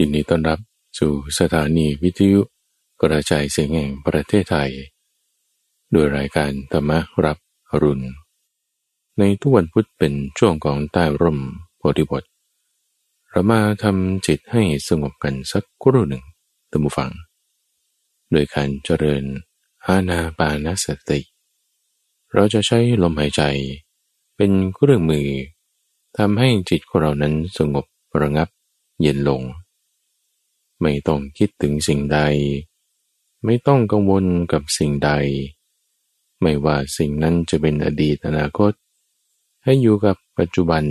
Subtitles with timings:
[0.00, 0.58] ยินดีต้อนรับ
[0.98, 2.40] สู่สถานีวิทยุ
[3.00, 4.70] กระจายเสียงแห่งประเทศไทย
[5.94, 6.90] ด้วยรายการธรรม
[7.24, 7.38] รับ
[7.70, 8.06] อรุณ
[9.18, 11.38] ในทุกวันพุธเป็นช่วงของใต้ร่ม
[11.76, 12.22] โพธิบท
[13.30, 16.24] เรามาทำจิตให้สงบกันสักครู่หนึ่ง
[16.70, 17.10] ตัมบูฟัง
[18.30, 19.24] โดยการเจริญ
[19.86, 21.20] อาณาปานสติ
[22.34, 23.42] เราจะใช้ลมหายใจ
[24.36, 25.28] เป็นเครื่องมือ
[26.16, 27.84] ทำให้จิตของเรานั้นสงบ
[28.20, 28.48] ระงับ
[29.02, 29.42] เย็นลง
[30.82, 32.20] ไม่ต้องคิดถึงสิ่งใด
[33.44, 35.10] ไม่ต้องกังวลกับสิ่งใด
[36.40, 38.72] ไม่ว่าสิ่งนั้นจะเป็นอดีตอนาคต
[39.64, 40.84] ให้อยู่กับปัจจุบัน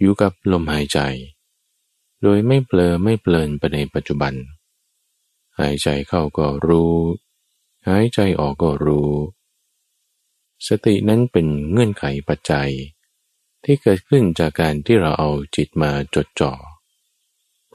[0.00, 0.98] อยู่กับลมหายใจ
[2.22, 4.34] โดยไม่เปลอไม่เปลินไปในปัจจุบัน
[5.58, 6.94] หายใจเข้าก็รู้
[7.88, 9.10] หายใจออกก็รู้
[10.66, 12.70] สตินั้นเป็นเงื่อนไขปัจจัย
[13.64, 16.52] ที่เกิดขึ้นจากการที่เราเอาจิตมาจดจ่อ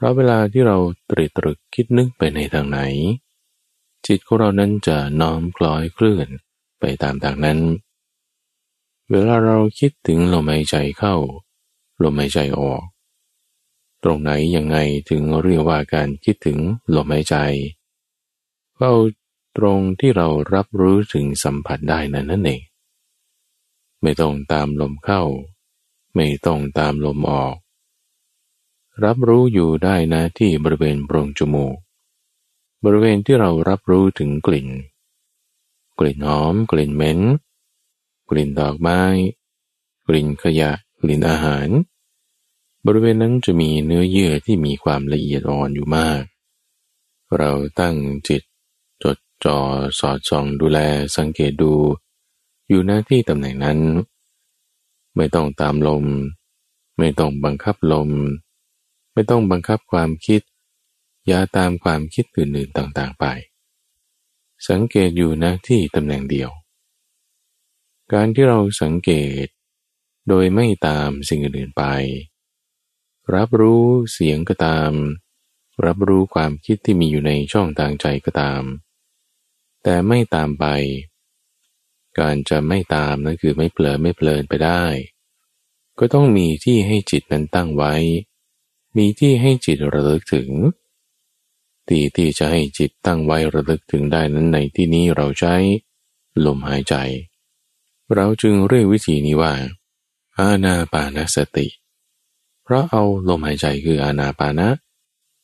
[0.00, 0.78] พราะเวลาที่เรา
[1.10, 2.78] ตรีตรึกคิดนึกไปในทางไหน
[4.06, 6.28] จิตของเรานั้นจะน้อมคล้อยเคลื่อน
[6.80, 7.58] ไปตามทางนั้น
[9.10, 11.14] เวลาเราคิดถึงลมหายใจเข้า
[12.02, 12.82] ลมหายใจออก
[14.02, 14.76] ตรงไหนยังไง
[15.10, 16.58] ถึงเรียกว่าการคิดถึง
[16.94, 17.36] ลมหายใจ
[18.80, 18.90] ก็
[19.58, 22.62] ตรงที่เรารับรู้ถึงสัมผัสได้นั้นนั่นเอง
[24.02, 25.22] ไม่ต้องตามลมเข้า
[26.14, 27.56] ไม่ต้องตามลมออก
[29.04, 31.76] รับรู้อยู่ได้นะที่บริเวณโพรงจมูก
[32.84, 34.68] บริเวณที่เรารับรู้ถึงกลิ่น
[35.98, 37.20] กลิ่นหอม กลิ่นเหม็น
[38.30, 39.00] กลิ่นดอกไม้
[40.06, 41.68] กลิ่นขยะ กลิ่นอาหาร
[42.86, 46.22] บริเวณนั้นจะมีเนื้อเยื่อที่มีความละเอียดอ่อนอยู่มาก
[47.36, 47.96] เราตั้ง
[48.28, 48.42] จิต
[49.02, 49.58] จดจ่อ
[49.98, 50.78] สอดส่องดูแล
[51.16, 51.72] สังเกตดู
[52.68, 53.78] อยู่หน้าที่ตำแหน่งนั้น
[55.16, 56.04] ไม่ต้องตามลม
[56.98, 58.10] ไม่ต้องบังคับลม
[59.18, 60.40] ไม่ต้องบังคับความคิด
[61.26, 63.24] อย่าตามความคิดอื่นๆต่างๆไป
[64.68, 66.50] สังเกตอยู่นะที่ตำแหน่งเดียว
[68.12, 69.10] การที่เราสังเก
[69.44, 69.46] ต
[70.28, 71.84] โดยไม่ตามสิ่งอื่นๆไป
[73.34, 74.92] รับรู้เสียงก็ตาม
[75.86, 78.62] รับรู้ความคิดที่มีอยู่ในช่องทางใจก็ตาม
[79.82, 80.64] แต่ไม่ตามไป
[82.18, 84.84] การจะไม่ตามนั่นคือไม่เปลอไม่เพลินไปได้
[85.98, 87.94] ก็ต้องมีที่ให้จิตนั้นตั้งไว้
[88.98, 90.48] มีที่ให้จิตระลึกถึง
[91.88, 95.54] ที่ที่จะให้จิตตั้งไว้ระลึกถึงได้นั้นในที่นี้เราใช้
[96.44, 96.94] ลมหายใจ
[98.14, 99.52] เราจึงเรียกวิธีนี้ว่า
[100.38, 101.66] อาณาปานสติ
[102.62, 104.68] เพราะเอาลมหายใจคืออาณาปานะ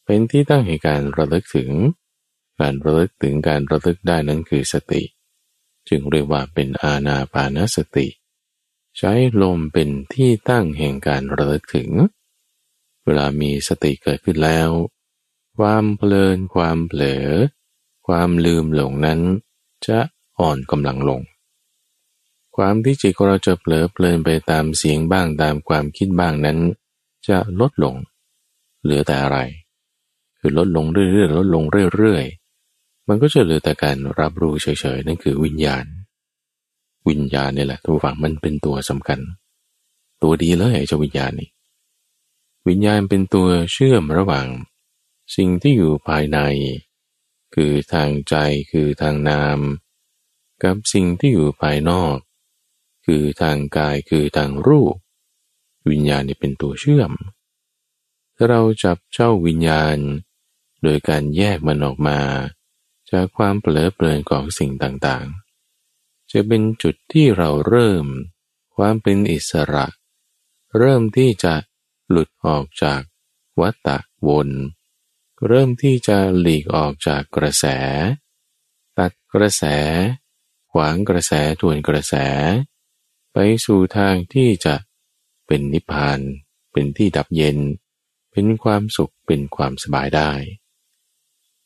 [0.04, 1.71] เป็นที่ตั้งให้การระลึกถึง
[2.60, 5.03] การระลึกถึงการระลึกได้นั้นคือสติ
[5.88, 8.06] จึงเรียกว่าเป็นอาณาปานสติ
[8.98, 11.91] ใช้ลมเป็นที่ตั้งแห่งการระลึกถึง
[13.04, 14.70] เวลามีสติเกิดขึ้นแล้ว
[15.59, 17.26] ความเพลิน ความเผลอ
[18.06, 19.20] ความลืมหลงนั้น
[19.87, 19.98] จะ
[20.38, 21.20] อ่อนกำลังลง
[22.56, 26.59] ความที่จิตของเราจะเผลอเพลินไปตามเสียงบ้างตามความคิดบ้างนั้น
[27.28, 27.94] จะลดลง
[28.82, 29.38] เหลือแต่อะไร
[30.38, 31.65] คือลดลงเรื่อยๆลดลง
[31.97, 34.66] เรื่อยๆ มันก็จะเหลือแต่การรับรู้เฉ
[34.97, 35.84] ยๆนั่นคือวิญญาณ
[37.09, 39.21] วิญญาณนี่แหละทุกฝั่งมันเป็นตัวสำคัญ
[40.22, 41.48] ตัวดีเลยไอ้เจ้าวิญญาณนี่
[42.69, 44.49] วิญญาณเป็นตัวเชื่อมระหว่าง
[45.37, 46.39] สิ่งที่อยู่ภายใน
[47.55, 48.35] คือทางใจ
[48.73, 49.59] คือทางนาม
[50.63, 52.17] กับสิ่งที่อยู่ภายนอก
[53.07, 54.95] คือทางกายคือทางรูป
[55.91, 57.13] วิญญาณนี่เป็นตัวเชื่อม
[58.37, 59.99] ถ้าเราจับเจ้าวิญญาณ
[60.83, 62.21] โดยการแยกมันออกมา
[63.11, 68.07] จากความเปลือเปลือนของสิ่งต่างๆ จะเป็นจุดที่เราเริ่ม
[68.77, 69.87] ความเป็นอิสระ
[70.79, 71.55] เริ่มที่จะ
[72.10, 73.00] หลุดออกจาก
[73.60, 73.98] วัฏฏะ
[74.28, 74.50] วน
[75.47, 77.66] เริ่มที่จะหลีกออกจากกระแส
[78.98, 79.65] ตัดกระแส
[80.72, 82.15] ขวางกระแสทวนกระแส
[83.32, 84.75] ไปสู่ทางที่จะ
[85.47, 86.20] เป็นนิพพาน
[86.72, 87.59] เป็นที่ดับเย็น
[88.32, 90.30] เป็นความสุขเป็นความสบายได้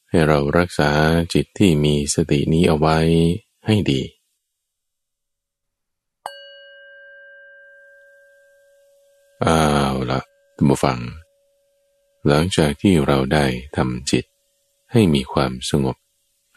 [0.09, 0.91] ให้เรารักษา
[1.33, 2.99] จิตที่มีสตินี้เอาไว้
[3.67, 4.03] ให้ดี
[9.45, 9.59] อ้า
[9.93, 10.28] วละ
[10.61, 11.01] ท่านผู้ฟัง
[12.27, 13.47] หลังจากที่เราได้
[13.77, 14.25] ทำจิต
[14.93, 15.97] ให้มีความสงบ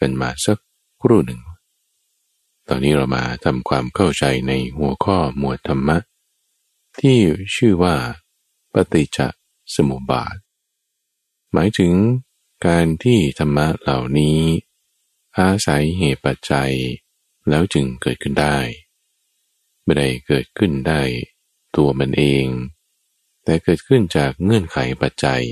[0.00, 0.58] กันมาสัก
[1.02, 1.40] ครู่หนึ่ง
[2.68, 5.98] ตอนนี้เรามาทำความเข้าใจในหัวข้อหมวดธรรมะ
[7.00, 7.18] ที่
[7.56, 7.94] ชื่อว่า
[8.72, 9.18] ปฏิจจ
[9.74, 10.36] สมุปบาท
[11.52, 11.94] หมายถึง
[12.66, 14.40] การที่ธรรมะเหล่านี้
[15.38, 16.72] อาศัยเหตุปัจจัย
[17.48, 18.58] แล้วจึงเกิดขึ้นได้
[19.84, 21.02] ไม่ได้เกิดขึ้นได้
[21.76, 22.46] ตัวมันเอง
[23.44, 25.42] แต่เกิดขึ้นจากเงื่อนไขปัจจัย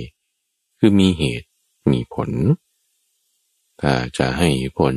[0.78, 1.48] คือมีเหตุ
[1.90, 2.30] มีผล
[3.80, 4.96] ถ้าจะให้ผล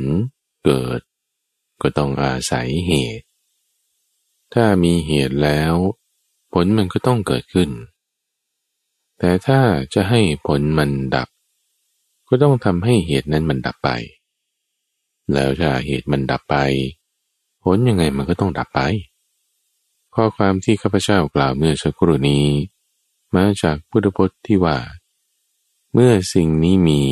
[0.64, 1.00] เกิด
[1.82, 3.26] ก็ต้องอาศัยเหตุ
[4.54, 5.74] ถ้ามีเหตุแล้ว
[6.52, 7.70] ผลมันก็ต้องเกิดขึ้น
[9.18, 9.60] แต่ถ้า
[9.94, 11.28] จะให้ผลมันดับ
[12.28, 13.90] ก็ต้องทำให้เหตุนั้นมันดับไป
[15.32, 16.56] แล้วถ้าเหตุมันดับไป
[17.62, 18.80] ผลยังไงมันก็ต้องดับไป
[20.14, 22.46] ข้อความที่ข้าพเจ้ากล่าวเมื่อสักครู่นี้
[23.34, 24.78] มาจากพุทธพจน์ที่ว่า
[25.92, 27.02] เมื่อสิ่งนี้มี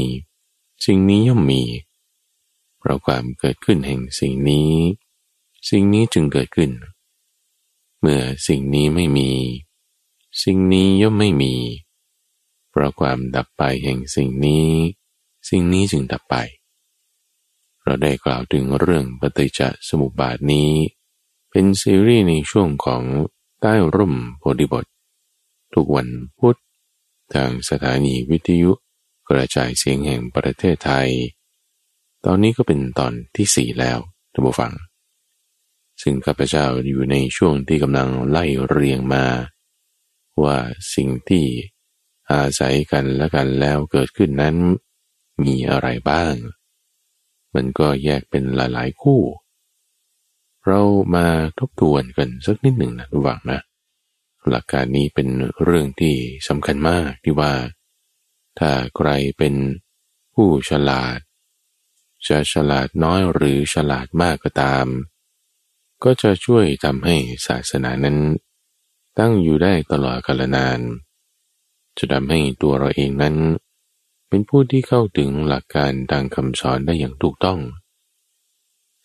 [0.85, 1.63] สิ่งนี้ย่อมมี
[2.79, 4.73] เพราะความเกิดขึ้นแห่งสิ่งนี้
[5.71, 6.71] สิ่งนี้จึงเกิดขึ้น
[8.01, 9.31] เมื่อสิ่งนี้ไม่มี
[10.43, 11.55] สิ่งนี้ย่อมไม่มี
[12.71, 14.69] เพราะความดับไปแห่งสิ่งนี้
[15.49, 16.37] สิ่งนี้จึงดับไป
[17.83, 20.71] เราได้กล่าวถึงเรื่องปฏิจจสมุปบาทนี้
[21.51, 23.03] เป็นซีรีส์ในช่วงของ
[23.61, 24.85] ใต้ร่มโพธิบท
[25.75, 26.09] ทุกวัน
[26.39, 26.59] พุธ
[27.35, 28.73] ทางสถานีวิทยุ
[29.29, 31.11] กระจายเสียงแห่งประเทศไทย
[32.25, 33.99] ตอนนี้ก็เป็นตอนที่สี่แล้ว
[34.33, 34.73] ท่านผู้ฟัง
[36.03, 39.25] ซึ่งข้าพเจ้าอยู่ในช่วงที่กำลังไล่เรียงมา
[40.43, 40.59] ว่า
[40.95, 41.47] สิ่งที่
[42.33, 44.57] อาศัยกันและกันแล้วเกิดขึ้นนั้น
[45.45, 46.35] มีอะไรบ้าง
[47.55, 49.21] มันก็แยกเป็นหลายๆคู่
[50.67, 50.81] เรา
[51.15, 51.27] มา
[51.59, 53.61] ทบทวนกันสักนิดหนึ่งนะทุกฝังนะ
[54.49, 55.29] หลักการนี้เป็น
[55.63, 56.17] เรื่องที่
[56.49, 57.53] สำคัญมากที่ว่า
[58.59, 59.09] ถ้าใคร
[59.39, 59.55] เป็น
[60.35, 61.19] ผู้ฉลาด
[62.29, 64.87] จะฉลาดน้อยหรือฉลาดมากก็ตาม
[66.05, 67.17] ก็จะช่วยทำให้
[67.47, 68.19] ศาสนานั้น
[69.19, 70.81] ตั้งอยู่ได้ตลอดกาลนาน
[71.99, 73.37] จะทำให้ตัวเราเองนั้น
[74.29, 77.59] เป็นผู้ที่เข้าถึงหลักการทางคำสอนได้อย่างถูกต้อง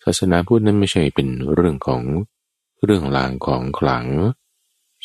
[0.04, 2.02] ศาสนาพุทธนั้นไม่ใช่เป็นเรื่องของ
[2.84, 4.06] เรื่องลางของขลัง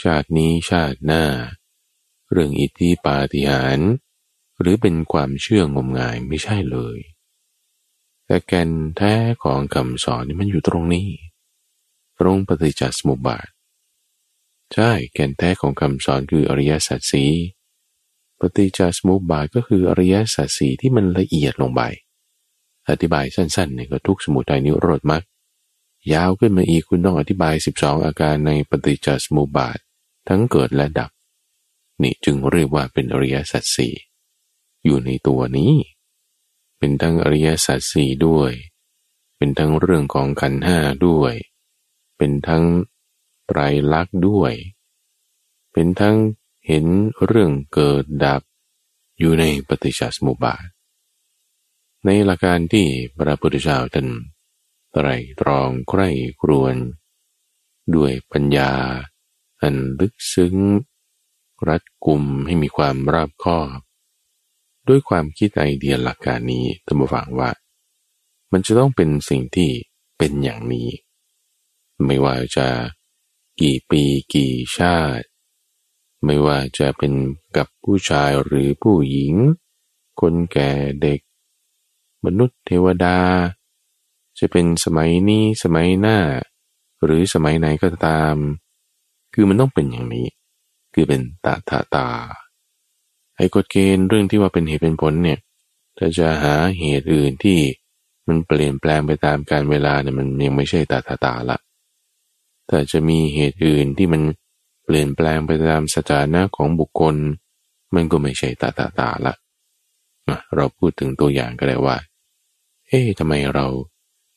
[0.02, 1.26] ชาตินี้ชาติหน้า
[2.32, 3.92] เรื่องอิทธิปาฏิหาริย์
[4.60, 6.98] หรือเป็นความเชื่องมงายไม่ใช่เลย
[8.26, 9.14] แต่แก่นแท้
[9.44, 11.08] ของคำสอนนี่มันอยู่ตรงนี้
[12.20, 13.48] ตรงปฏิจจสมุปบาท
[14.74, 17.26] ใช่แก่นแท้ของคำสอนคืออริยสัจสี
[18.40, 21.82] ปฏิจจสมุปบาทก็คืออริยสัจสีที่มันละเอียดลงไป
[22.90, 25.24] อธิบายสั้นๆเนี่ยก็ทุกสมุทัยนิโรธมรรค
[26.12, 29.78] ยาวขึ้นมาอีกคุณต้องอธิบาย 12 อาการในปฏิจจสมุปบาท
[30.28, 31.12] ทั้งเกิดและดับ
[32.02, 33.94] นี่จึงเรียกว่าเป็นอริยสัจสี่
[34.86, 35.74] อยู่ในตัวนี้
[36.78, 38.52] เป็นทั้งอริยสัจสี่ด้วย
[39.38, 40.78] เป็นทั้งเรื่องของขันห้า
[41.08, 41.34] ด้วย
[42.18, 42.64] เป็นทั้ง
[43.48, 43.60] ไตร
[43.94, 44.54] ลักษณ์ด้วย
[45.74, 46.18] เป็นทั้ง
[46.68, 46.86] เห็น
[47.26, 48.42] เรื่องเกิดดับ
[49.20, 50.66] อยู่ในปฏิจจสมุปบาท
[52.06, 52.86] ในหลักการที่
[53.18, 54.08] พระพุทธเจ้าท่าน
[54.94, 55.08] ไตร
[55.42, 56.10] ตรองใคร่
[56.42, 56.76] ครวน
[57.96, 58.72] ด้วยปัญญา
[59.62, 60.56] อันลึกซึ้ง
[61.68, 63.80] รัดกุมให้มีความราบคอบ
[64.88, 67.50] ด้วยความคิดไอเดียหลักการนี้ท่านผู้ฟังว่า
[68.52, 69.70] มันจะต้องเป็นสิ่งที่
[70.18, 70.90] เป็นอย่างนี้
[72.06, 72.68] ไม่ว่าจะ
[73.62, 74.04] กี่ปี
[74.34, 75.28] กี่ชาติ
[76.26, 77.14] ไม่ว่าจะเป็น
[77.58, 79.34] กับผู้ชายหรือผู้หญิง
[80.22, 81.20] คนแก่เด็ก
[82.26, 83.18] มนุษย์เทวดา
[84.40, 86.18] จะเป็นสมัยนี้สมัยหน้า
[87.04, 88.36] หรือสมัยไหนก็ตาม
[89.34, 90.28] คือมันต้องเป็นอย่างนี้
[90.94, 92.08] คือเป็นตาตาตา
[93.38, 95.40] ไอ้กฎเกณฑ์เรื่องที่ว่าเป็นเหตุเป็นผลเนี่ย
[95.98, 97.60] ถ้าจะหาเหตุอื่นที่
[98.28, 101.58] มันเปลี่ยนแปลงไปตามการเวลาเนี่ยมันยังไม่ใช่ตาตาตาละ
[102.68, 104.22] แต่จะมีเหตุอื่นที่มัน
[104.86, 107.16] เปลี่ยนแปลงไปตามสถานะของบุคคล
[107.96, 109.34] มันก็ไม่ใช่ตาตาตาละ
[110.56, 111.98] เราพูดถึงตัวอย่างก็ได้ว่า
[112.88, 113.66] เอ๊ะทำไมเรา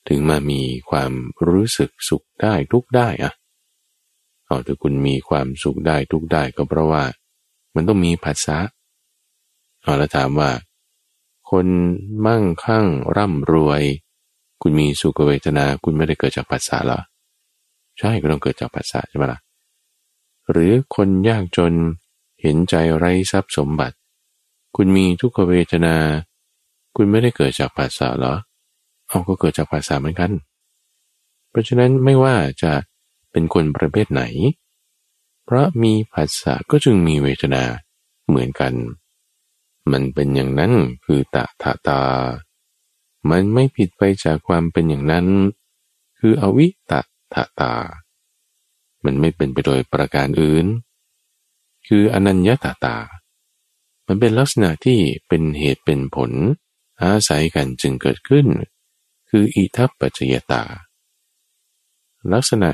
[0.09, 1.13] ถึงมามีความ
[1.49, 3.33] รู้สึกสุขได้ทุกได้อะ
[4.47, 7.05] เอาถ้าคุณมีความสุขได้ทุกได้ก็เพราะว่า
[7.75, 8.57] มันต้องมีภาษา
[9.83, 10.51] เอาแล้วถามว่า
[11.51, 11.67] คน
[12.27, 12.87] มั่งคั่ง
[13.17, 13.83] ร่ำรวย
[14.63, 17.01] คุณมีสุขเวทนาคุณไม่ได้เกิดจากภาษาหรอ
[17.99, 19.41] ใช่ก็ต้องเกิดจากภาษาใช่ไหมล่ะ
[20.51, 21.73] หรือคนยากจน
[22.43, 23.97] เห็นใจไร้ทรัพย์สมบัติ
[24.77, 25.97] คุณมีทุกขเวทนา
[26.97, 28.35] คุณไม่ได้เกิดจากภาษาหรอ
[29.09, 30.33] เอาก็เกิดจากภาษาเหมือนกัน
[31.51, 32.73] เพราะฉะนั้นไม่ว่าจะ
[33.33, 34.23] เป็นคนประเภทไหน
[35.45, 37.63] เพราะมีภาษาก็จึงมีเวทนา
[38.29, 38.75] เหมือนกัน
[39.93, 40.73] มันเป็นอย่างนั้น
[41.05, 42.03] คือตะทะตา
[43.31, 45.27] มันไม่ผิดไปจากความเป็นอย่างนั้น
[46.19, 47.01] คืออวิตะ
[47.35, 47.73] ทะตา
[49.05, 50.67] มันไม่เป็นไปโดยประการอื่น
[51.87, 52.97] คืออนัญญาตาตา
[54.07, 54.99] มันเป็นลักษณะที่
[55.29, 56.33] เป็นเหตุเป็นผล
[57.03, 58.47] อาศัยกันจึงเกิดขึ้น
[59.39, 60.63] คืออิทัปปัจจยตา
[62.33, 62.71] ลักษณะ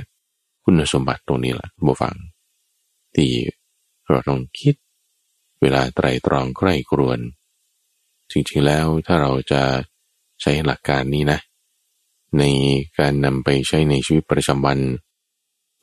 [0.65, 2.17] คุณสมบัติตรงนี้แหละบูฟัง
[3.15, 3.33] ที่
[4.09, 4.75] เราต้องคิด
[5.61, 7.19] เวลาไตรตรองใกล้ครวน
[8.31, 9.63] จริงๆแล้วถ้าเราจะ
[10.41, 11.39] ใช้หลักการนี้นะ
[12.39, 12.45] ใน
[12.99, 14.79] การนำไปใช้ในชีวิตประจำวัน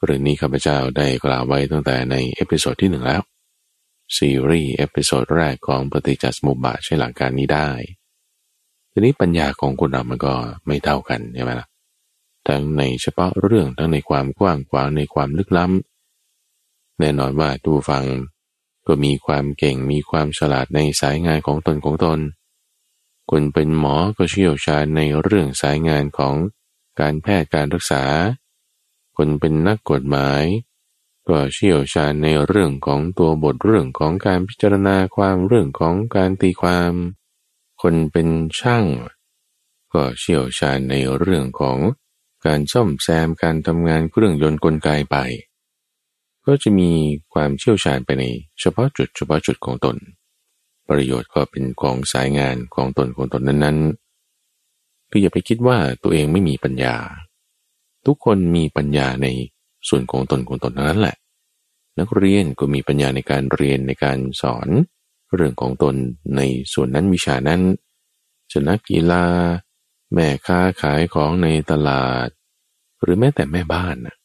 [0.04, 3.22] เรื่องนี้ข้าพเจ้าได้กล่าวไว้ตั้งแต่ใน episode ที่หนึ่งแล้ว
[4.18, 7.70] ซีรีส์ episode แรกของปฏิจจสมุปบาทใช้หลักการนี้ได้
[8.92, 10.34] ทีนี้ปัญญาของคนเรามันก็
[10.66, 11.68] ไม่เท่ากันใช่ไหมล่ะ
[12.48, 18.06] ทั้งในเฉพาะเรื่องทั้งในความกว้างขวางในความลึกล้ำแน่นอนว่าผู้ฟัง
[18.88, 22.20] ก็มีความเก่งมีความฉลาดในสายงานของตนของตน
[23.32, 26.36] คนเป็นหมอก็เชี่ยวชาญในเรื่องสายงานของ
[27.00, 28.04] การแพทย์การรักษา
[29.18, 30.44] คนเป็นนักกฎหมาย
[31.30, 36.94] ก็เชี่ยวชาญในเรื่องของตัวบทเรื่องของการพิจารณาความเรื่องของการตีความ
[37.82, 38.28] คนเป็น
[38.60, 38.86] ช่าง
[39.94, 41.78] ก็เชี่ยวชาญในเรื่องของ
[42.46, 45.18] การซ่อมแซมการทำงานเครื่องยนต์กลไกไป
[46.46, 46.92] ก็จะมี
[47.34, 48.24] ความเชี่ยวชาญไปใน
[48.60, 49.98] เฉพาะจุดเฉพาะจุดของตน
[50.90, 56.96] ประโยชน์ก็เป็นของสายงานของตนของตนนั้นๆคืออย่าไปคิดว่าตัวเองไม่มีปัญญา
[58.06, 59.28] ทุกคนมีปัญญาใน
[59.88, 61.18] ส่วนของตนของตนนั้นแหละ
[62.00, 64.68] นักเรียนก็มีปัญญาในการเรียนในการสอน
[65.36, 65.96] เรื่องของตน
[66.36, 66.42] ใน
[66.74, 67.62] ส่วนนั้นวิชานั้น
[68.52, 69.26] ชนักกีฬา
[70.14, 72.28] แม่ค้าขายของในตลาด
[73.02, 74.16] หรือแม้แต่แม่บ้านนะ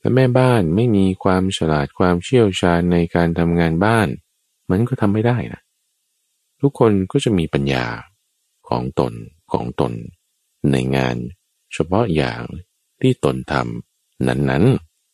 [0.00, 4.08] ถ้าแม่บ้านไม่มีความฉลาดความเชี่ยวชาญในการทำงานบ้าน
[4.70, 5.60] มันก็ทำไม่ได้นะ
[6.60, 7.86] ทุกคนก็จะมีปัญญา
[8.68, 9.12] ของตน
[9.52, 9.92] ของตน
[10.72, 11.16] ในงาน
[11.72, 12.42] เฉพาะอย่าง
[13.00, 14.64] ที่ตนทำนั้น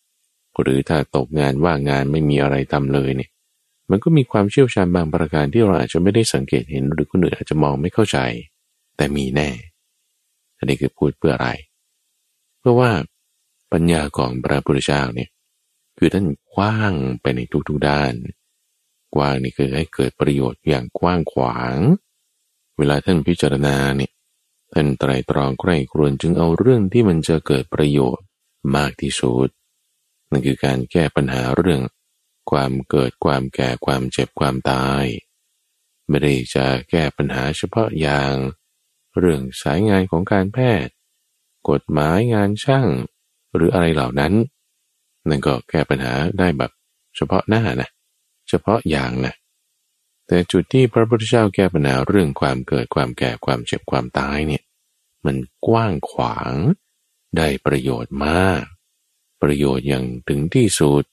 [0.05, 3.31] ๆ หรือถ้าตกงานว่างงานไม่มีอะไรทำเลยเนี่ย
[3.91, 8.19] มันก็มีความเชี่ยวชาญบางประการที่เราอาจจะไม่ได้สังเกตเห็นหรือคนอื่นอาจจะมองไม่เข้าใจ
[8.97, 9.51] แต่มีแน่
[10.59, 11.49] อันนี้คือพูดเพื่ออะไร
[12.61, 12.91] เพราะว่า
[13.73, 15.31] ปัญญาของพระพุทธเจ้าเนี่ย
[15.99, 18.15] คือท่านกว้างไปในทุกๆด้าน
[19.15, 21.77] กว้างนี่คือให้เกิดประโยชน์อย่างกว้างขวาง
[22.79, 24.13] เวลาท่านพิจารณาเนี่ย
[24.73, 28.27] ท่านไตรตรองใคร่ครวญจึงเอาเรื่องที่มันจะเกิดประโยชน์
[28.77, 29.49] มากที่สุด
[30.31, 31.81] นั่นคือการแก้ปัญหาเรื่อง
[32.51, 35.05] ความเกิดความแก่ความเจ็บความตาย
[36.09, 38.35] ไม่ได้จะแก้ปัญหาเฉพาะอย่าง
[39.19, 40.93] เรื่องสายงานของการแพทย์
[41.71, 42.87] กฎหมายงานช่าง
[43.55, 44.33] หรืออะไรเหล่านั้น
[45.29, 46.73] นั่นก็แก้ปัญหาได้แบบ
[47.17, 47.89] เฉพาะหน้านะ
[48.49, 49.35] เฉพาะอย่างนะ
[50.27, 54.63] แต่จุดที่พระพุทธเจ้าแก้ปัญหาเรื่องความเกิดความแก่ความเจ็บความตายเนี่ย
[55.25, 55.37] มัน
[55.67, 56.55] กว้างขวาง
[57.37, 58.63] ได้ประโยชน์มาก
[59.43, 61.05] ประโยชน์อย่างถึงที่สุด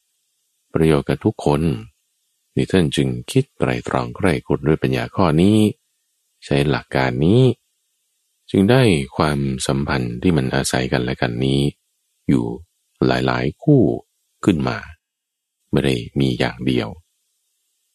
[0.74, 1.62] ประโยชน์กับทุกคน
[2.56, 5.58] นี่ท่านจึงคิดไตรตรองใคร่คุดด้วยปัญญาข้อนี้
[6.46, 7.42] ใช้หลักการนี้
[8.52, 8.82] จึงได้
[9.18, 11.62] ความสัมพันธ์ที่มันอาศัยกันและกันนี้
[12.30, 12.46] อยู่
[13.08, 13.82] หลายๆ คู่
[14.46, 14.78] ขึ้นมา
[15.72, 16.88] ไม่ได้มีอย่างเดียว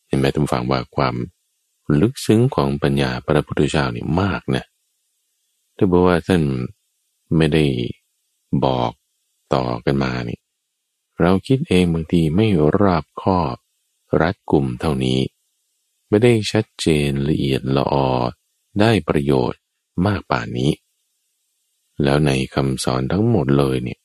[0.07, 1.15] เห็นไหมทุกฝังว่าความ
[2.01, 4.65] ลึกซึ้งของปัญญาพระพุทธเจ้านี่มากนะ
[5.77, 6.43] ถ้าบอกว่าท่าน
[7.37, 7.65] ไม่ได้
[8.65, 8.93] บอก
[9.55, 10.39] ต่อกันมานี่
[11.21, 12.47] เราคิดเองบางทีไม่
[12.79, 13.57] รอบคอบ
[14.21, 15.21] รัดกลุ่มเท่านี้
[16.09, 18.09] ไม่ได้ชัดเจนละเอียดละออ
[18.81, 19.61] ได้ประโยชน์
[20.07, 20.73] มากป่านนี้
[22.03, 23.99] แล้วในคำสอนทั้งหมดเลยเนี่ย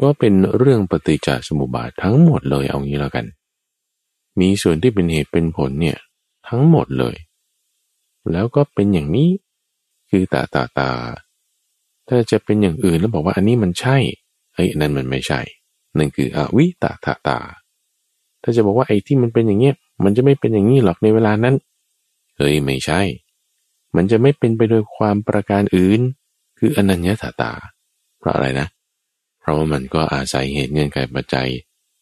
[0.00, 3.26] ก็เป็นเรื่องปฏิจจสมุปบาททั้งหมดเลยเอางี้แล้วกัน
[4.40, 5.98] มีส่วนที่เป็นเหตุเป็นผลเนี่ย
[6.48, 7.16] ทั้งหมดเลย
[8.32, 9.30] แล้วก็เป็นอย่างนี้
[10.10, 10.90] คือตาตาตา
[12.08, 13.96] ถ้าจะเป็นอย่างอื่นแล้วบอกว่าอันนี้มันใช่
[14.54, 15.40] เฮ้ยนั่นมันไม่ใช่
[15.96, 17.38] นั่นคืออวิตาตาตา
[18.42, 21.54] ถ้าจะบอกว่าไอ้ที่มันเป็นอย่างเงี้ยมันจะไม่เป็นอย่างนี้หรอกในเวลานั้น
[22.36, 23.00] เฮ้ยไม่ใช่
[23.96, 26.00] มันจะไม่เป็นไปโดยความประการอื่น
[26.58, 27.52] คืออนัญญาตาตา
[28.18, 28.68] เพราะอะไรนะ
[29.40, 31.48] เพราะว่ามันก็อาศัยเหตุเงื่อนไขปัจจัย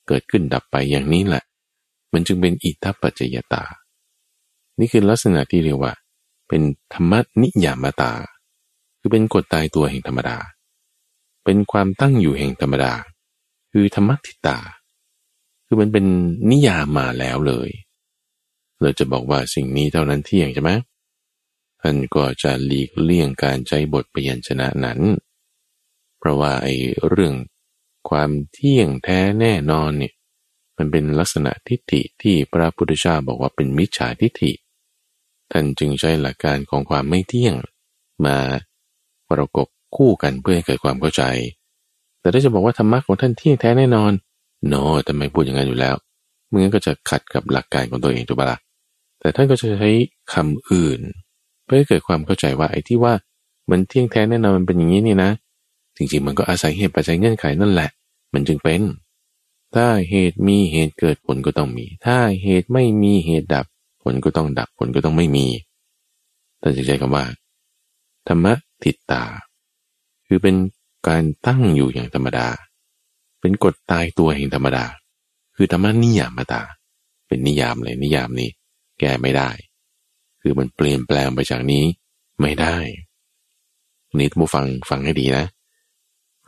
[0.08, 1.44] เกิดขึ้นดับไปอย่างนี้แหละ
[2.12, 3.64] มันจึงเป็นอิทัปปัจจยตา
[4.78, 5.92] นี่คือลักษณะที่เรียกว่า
[6.48, 6.62] เป็น
[6.92, 7.12] ธรรม
[7.42, 8.12] นิยามตา
[8.98, 10.36] คือเป็นกฎตายตัวแห่งธรรมดา
[11.44, 12.92] เป็นความตั้งอยู่แห่งธรรมดา
[13.78, 14.58] คือธรรมทิตา
[15.66, 16.06] คือมันเป็น
[16.50, 17.70] นิยามมาแล้วเลย
[18.80, 20.70] เราจะบอกว่าสิ่งนี้เท่านั้นเที่ยงใช่ไหม
[21.80, 25.00] ท่านก็จะหลีกเลี่ยงการใช้บทพยัญชนะนั้น
[26.18, 26.74] เพราะว่าไอ้
[27.08, 27.34] เรื่อง
[28.10, 30.14] ความเที่ยงแท้แน่นอนเนี่ย
[30.76, 34.52] มันเป็นลักษณะทิฏฐิที่พระพุทธเจ้าบอกว่าเป็นมิจฉาทิฏฐิ
[35.52, 37.54] ท่านจึงใช้หลักการของความไม่เที่ยง
[38.26, 38.38] มา
[39.30, 41.24] ประกบคู่กันเพื่อให้เกิดความเข้าใจ
[42.26, 44.12] แต่ถ้าจะบอกว่าธรรมะของท่านเที่ยงแท้แน่นอน
[44.68, 45.94] โนแต่ไมพูดอย่างนั้นอยู่แล้ว
[46.48, 48.58] เมื่อนั้นก็จะขัดกับหลักการของตัวเองถูกปะละ่ะ
[49.20, 49.90] แต่ท่านก็จะใช้
[50.32, 51.00] คำอื่น
[51.64, 53.12] เพื่อให้เกิดความเข้าใจว่าไอ้ที่ว่า
[53.70, 55.30] มันเที่ยงแท้แน่นอนมันเป็นอย่างนี้นี่นะ
[55.96, 57.90] จริงๆมันก็อาศัยเหตุปัจจัยเงื่อนไขนั่นแหละ
[58.34, 58.80] มันจึงเป็น
[59.74, 63.66] ถ้าเหตุมีเหตุเกิดผลก็ต้องมี ถ้าเหตุไม่มีเหตุดับ
[64.02, 65.46] ผลก็ต้องดับผลก็ต้องไม่มี
[66.60, 67.24] ท่านจะใช้คำว่า
[68.28, 68.52] ธรรมะ
[68.82, 69.24] ติตา
[70.26, 70.54] คือเป็น
[71.06, 72.48] การตั้งอยู่อย่างธรรมดา
[73.40, 74.84] เป็นกฎตายตัวแห่งธรรมดา
[75.56, 76.62] คือธรรมนิยามตา
[77.26, 78.50] เป็นนิยามเลยนิยามนี้
[79.00, 79.50] แก้ไม่ได้
[80.40, 81.84] คือมันเปลี่ยนแปลงไปจากนี้
[82.40, 82.76] ไม่ได้
[84.18, 85.46] นี่ท่านผู้ฟังฟังให้ดีนะ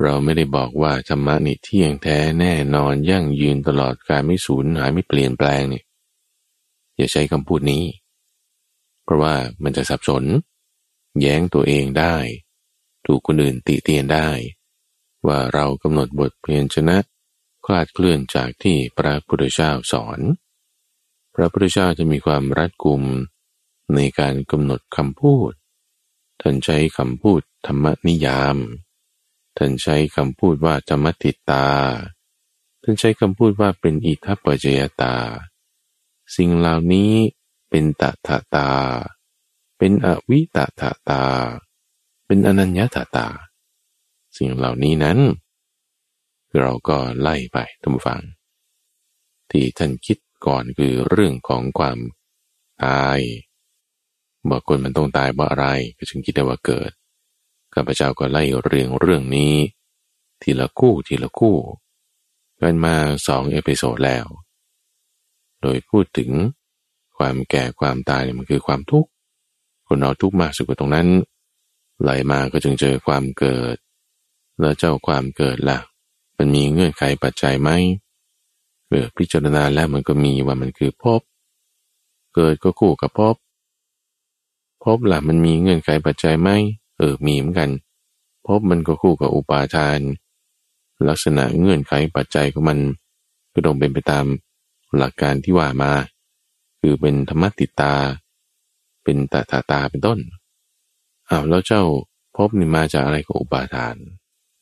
[0.03, 5.85] เราไม่ได้บอกว่าธรรมะนี่เที่ยงแท้แน่นอนยั่งยืนตลอดการไม่สูญหายไม่เปลี่ยนแปลงเนี่ย
[6.97, 7.85] อย่าใช้คำพูดนี้
[9.05, 10.25] เพราะว่ามันจะสับสน
[11.21, 12.15] แย้งตัวเองได้
[13.07, 14.28] ถูกคนอื่นติเตียนได้
[15.26, 16.99] ว่าเรากำหนดบทเพียนชนะ
[17.67, 20.21] คลาดเคลื่อนจากที่พระพุทธเจ้าสอน
[21.35, 23.02] พระพุทธเจ้าจะมีความรัดกุม
[23.95, 25.52] ในการกำหนดคำพูด
[26.40, 28.57] ท่านใช้คำพูดธรรมนิยาม
[29.57, 31.67] ท่านใช้คำพูดว่าธรรมติตา
[32.83, 35.14] ท่านใช้คำพูดว่าเป็นอิทัปปเจยตา
[36.37, 37.12] สิ่งเหล่านี้
[37.71, 38.71] เป็นตถาตา
[39.78, 41.25] เป็นอวิตถาตา
[42.30, 43.28] เป็นอนัญญาตตา
[44.37, 45.18] สิ่งเหล่านี้นั้น
[46.61, 48.20] เราก็ไล่ไปท่านผู้ฟัง
[49.50, 51.99] ที่ท่านคิดก่อนคือเรื่องของความ
[52.85, 53.18] ตาย
[54.50, 55.66] บอกคนมันต้องตายเพราะอะไร
[55.97, 56.90] ก็จึงคิดได้ว่าเกิด
[57.75, 59.54] ข้าพเจ้าก็ไล่เรียงเรื่องนี้
[60.42, 61.56] ทีละคู่ทีละคู่
[62.61, 62.94] กันมา
[63.26, 64.26] สอง episode แล้ว
[65.62, 66.30] โดยพูดถึง
[67.18, 69.11] ความแก่ความตายมันคือความทุกข์
[69.87, 71.08] คนเราทุกข์มากสุดกว่าตรงนั้น
[72.02, 73.76] ไหลมาก็จึงเจอความเกิด
[74.61, 75.78] แล้วเจ้าความเกิดละ่ะ
[76.38, 77.71] มันมีเงื่อนไขปัจจัยไหม
[78.88, 81.21] เกิดพิจารณาแล้วมันก็มีว่ามันคือภพ
[82.35, 83.37] เกิดก็คู่กับภพ ภ
[84.85, 86.50] พล่ะมันมีเงื่อนไขปัจจัยไหม
[86.99, 87.71] เออมีเหมือนกัน
[88.47, 90.00] พบมันก็คู่กับอุปาทาน
[91.09, 92.78] ลักษณะเงื่อนไขปัจจัยของมัน
[93.52, 94.25] ก็ต้องเป็นไปตาม
[94.97, 95.93] หลักการที่ว่ามา
[96.81, 97.95] คือเป็นธรรมติตา
[99.05, 100.19] เป็นตาตาตาเป็นต้น
[101.30, 101.83] อ้าวแล้วเจ้า
[102.37, 103.94] พบนี่มาจากอะไรกับอุปาทาน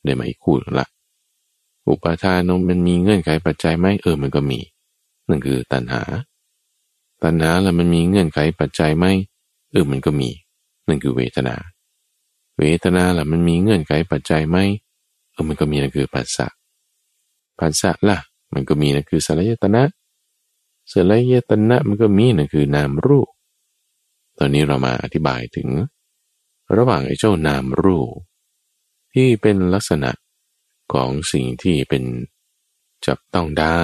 [0.03, 0.87] ได้ไหมคู่ละ
[1.87, 2.39] อุปาทาน
[2.69, 4.59] มันมีเงื่อนไขปัจจัยไหมเออมันก็มี
[5.29, 6.01] นั่นคือตัณหา
[7.23, 9.05] ตัณหาแล้วมันมีเงื่อนไขปัจจัยไหม
[9.71, 10.29] เออมันก็มี
[10.87, 11.55] นั่นคือเวทนา
[12.57, 14.57] เวทนาล่ะมันมีเงื่อนไขปัจจัยไหม
[15.31, 16.47] เออมันก็มีนั่นคือปัสสะ
[17.59, 18.17] ปัสสะล่ะ
[18.53, 19.83] มันก็มีนั่นคือสลายตนะ
[20.91, 23.29] สลายตนะมันก็มีนั่นคือนามรูป
[24.37, 25.67] ตอนนี้เรามาอธิบายถึง
[26.75, 28.15] ระหว่างไอ้เจ้านามรูป
[29.13, 30.11] ที่เป็นลักษณะ
[30.93, 32.03] ของสิ่งที่เป็น
[33.05, 33.83] จับต้องได้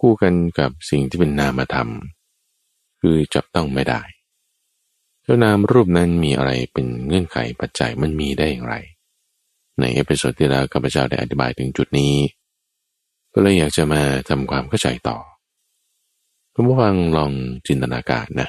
[0.00, 1.90] คู่กันกับสิ่งที่เป็นนามธรรม
[3.00, 4.02] คือจับต้องไม่ได้
[5.22, 8.74] เจ้านามรูปนั้นมีอะไรเป็นเงื่อนไขปัจจัยมันมีได้อย่างไร
[9.80, 12.14] ใน episode ที่แล้วข้าพเจ้าได้อธิบายถึงจุดนี้
[13.32, 15.18] ก็เลยอยากจะมาทำความเข้าใจต่อ
[16.54, 17.32] คุณผู้ฟังลอง
[17.66, 18.48] จินตนาการนะ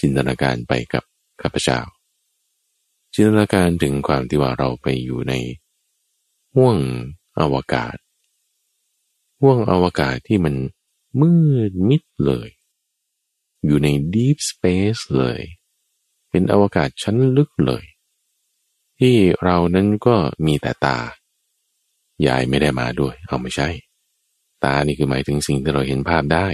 [0.00, 1.04] จินตนาการไปกับ
[1.42, 1.80] ข้าพเจ้า
[3.16, 5.34] จินตนาการถึงความที่ว่าเราไปอยู่ใน
[6.54, 6.78] ห่วง
[7.40, 7.96] อวกาศ
[9.40, 10.54] ห่วงอวกาศที่มัน
[11.20, 11.34] มื
[11.70, 12.48] ดมิดเลย
[13.64, 15.40] อยู่ใน deep space เลย
[16.30, 17.84] เป็นอวกาศชั้นลึกเลย
[18.98, 20.98] ที่เรานั้นก็มีแต่ตา
[22.26, 23.68] ยายไม่ได้มาด้วย เอาไม่ใช่
[24.64, 26.46] ตานี่คือหมายถึงสิ่งที่เราเห็นภาพได้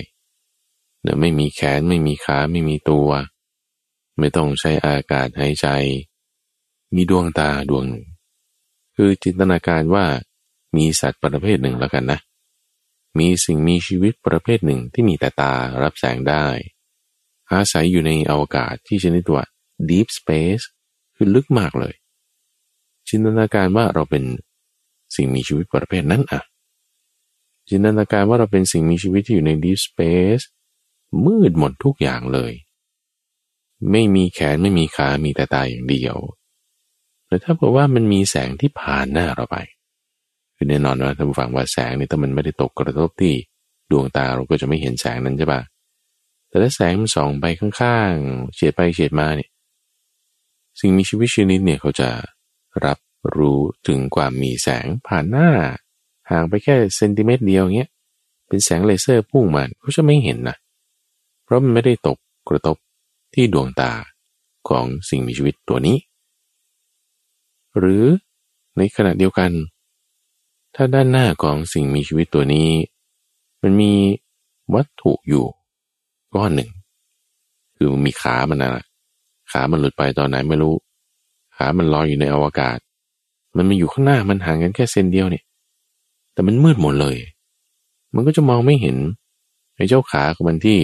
[1.03, 3.09] เดี๋ยวไม่มีแขนไม่มีขาไม่มีตัว
[4.19, 5.69] ไม่ต้องใช้อากาศหายใจ
[6.95, 8.07] มีดวงตาดวงหนึ่ง
[8.97, 10.05] คือจินตนาการว่า
[10.77, 12.21] มีสัตว์ประเภทหนึ่งแล้วกันนะ
[13.19, 16.47] มีสิ่งมีชีวิตประเภทหนึ่งที่มีแต่ตารับแสงได้
[17.53, 19.45] อาศัยอยู่ในอวกาศที่ชนิดว่า
[19.91, 20.65] deep space
[21.17, 21.95] คือลึกมากเลย
[23.09, 24.25] จินตนาการว่าเราเป็น
[25.17, 26.43] สิ่งมีชีวิตประเภทนั้นอะ
[27.69, 30.45] จินตนาการว่าเราเป็นสิ่งมีชีวิตที่อยู่ใน deep space
[31.27, 32.53] มืดหมดทุกอย่างเลย
[33.91, 36.17] ไม่มีแขนไม่มีขา มีแต่ตาอย่างเดียว
[37.31, 39.57] แต่ถ้าบอกว่ามันมีแสงที่ผ่านหน้าเราไป
[40.57, 43.35] คือแน่นอนว่าท่านผู้ฟังว่าแสงนี่ถ้ามันไม่ได้ตกกระทบที่
[43.91, 45.61] ดวงตาเราก็จะไม่เห็นแสงนั้นใช่ปะ
[46.49, 49.51] แต่ถ้าแสงมันส่องไปข้างๆเฉียดไปเฉียดมาเนี่ย
[50.81, 52.09] สิ่งมีชีวิตชนิดเนี่ยเขาจะ
[52.85, 52.99] รับ
[53.37, 55.51] รู้ถึงความมีแสงผ่านหน้า
[56.31, 57.91] ห่างไปแค่เซนติเมตรเดียวเงี้ย
[58.49, 60.57] เป็นแสงเลเซอร์พุ่งมาเขาจะไม่เห็นนะ
[61.45, 62.77] เพราะมันไม่ได้ตกกระทบ
[63.35, 63.93] ที่ดวงตา
[64.69, 65.97] ของสิ่งมีชีวิตตัวนี้
[67.79, 68.05] หรือ
[68.77, 69.51] ในขณะเดียวกัน
[70.75, 72.69] ถ้าด้านหน้าของสิ่งมีชีวิตตัวนี้
[73.63, 73.93] มันมี
[74.75, 75.45] วัตถุอยู่
[76.35, 76.71] ก้อนหนึ่ง
[77.77, 78.85] คือมีขามันนะ
[79.51, 80.75] ขามันหลุดไปตอนไหนไม่รู้
[81.57, 82.79] ขามันลอยอยู่ในอวกาศ
[83.57, 85.45] มันมาอยู่ข้างหน้ามันห่างกันแค่เซนเดียวเนี่ย
[86.33, 87.17] แต่มันมืดหมดเลย
[88.15, 88.97] มันก็จะมองไม่เห็น
[89.77, 90.79] ไอ้เจ้าขาของมันที่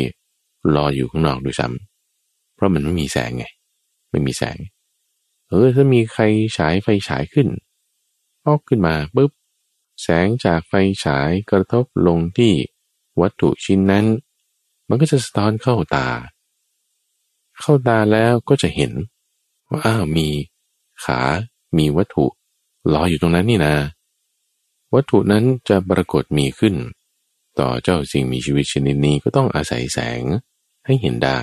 [0.76, 3.44] ลอยอยู่ข้างนอกด้วยซ้ำเพราะมันไม่มีแสงไง
[4.10, 4.56] ไม่มีแสง
[5.48, 6.22] เออถ้ามีใคร
[6.56, 7.48] ฉายไฟฉายขึ้น
[8.46, 9.30] ออกขึ้นมาปุ๊บ
[10.02, 10.72] แสงจากไฟ
[11.04, 12.52] ฉายกระทบลงที่
[13.20, 14.06] วัตถุชิ้นนั้น
[14.88, 16.08] มันก็จะสะท้อนเข้าตา
[17.60, 18.92] เข้าตาแล้วก็จะเห็น
[19.68, 20.28] ว่าอ้าวมี
[21.04, 21.20] ขา
[21.76, 22.26] มีวัตถุ
[22.94, 23.74] ลอยอยู่ตรงนั้นนี่นะ
[24.94, 26.74] วัตถุนั้นจะปรากฏมีขึ้น
[27.58, 30.22] ต่อเจ้าสิ่งมีชีวิตชนิดนี้ก็ต้องอาศัยแสง
[30.86, 31.38] ให้เห็นได้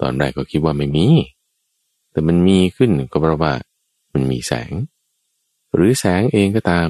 [0.00, 1.06] ตอนแรกก็คิดว่าไม่มี
[2.16, 3.52] แต่มันมีขึ้นก็เพราะว่า
[4.14, 4.72] มันมีแสง
[5.74, 6.88] หรือแสงเองก็ตาม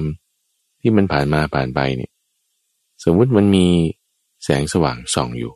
[0.81, 2.11] ที่มันผ่านมาผ่านไปเนี่ย
[3.03, 3.67] สมมุติมันมี
[4.43, 5.53] แสงสว่างส่องอยู่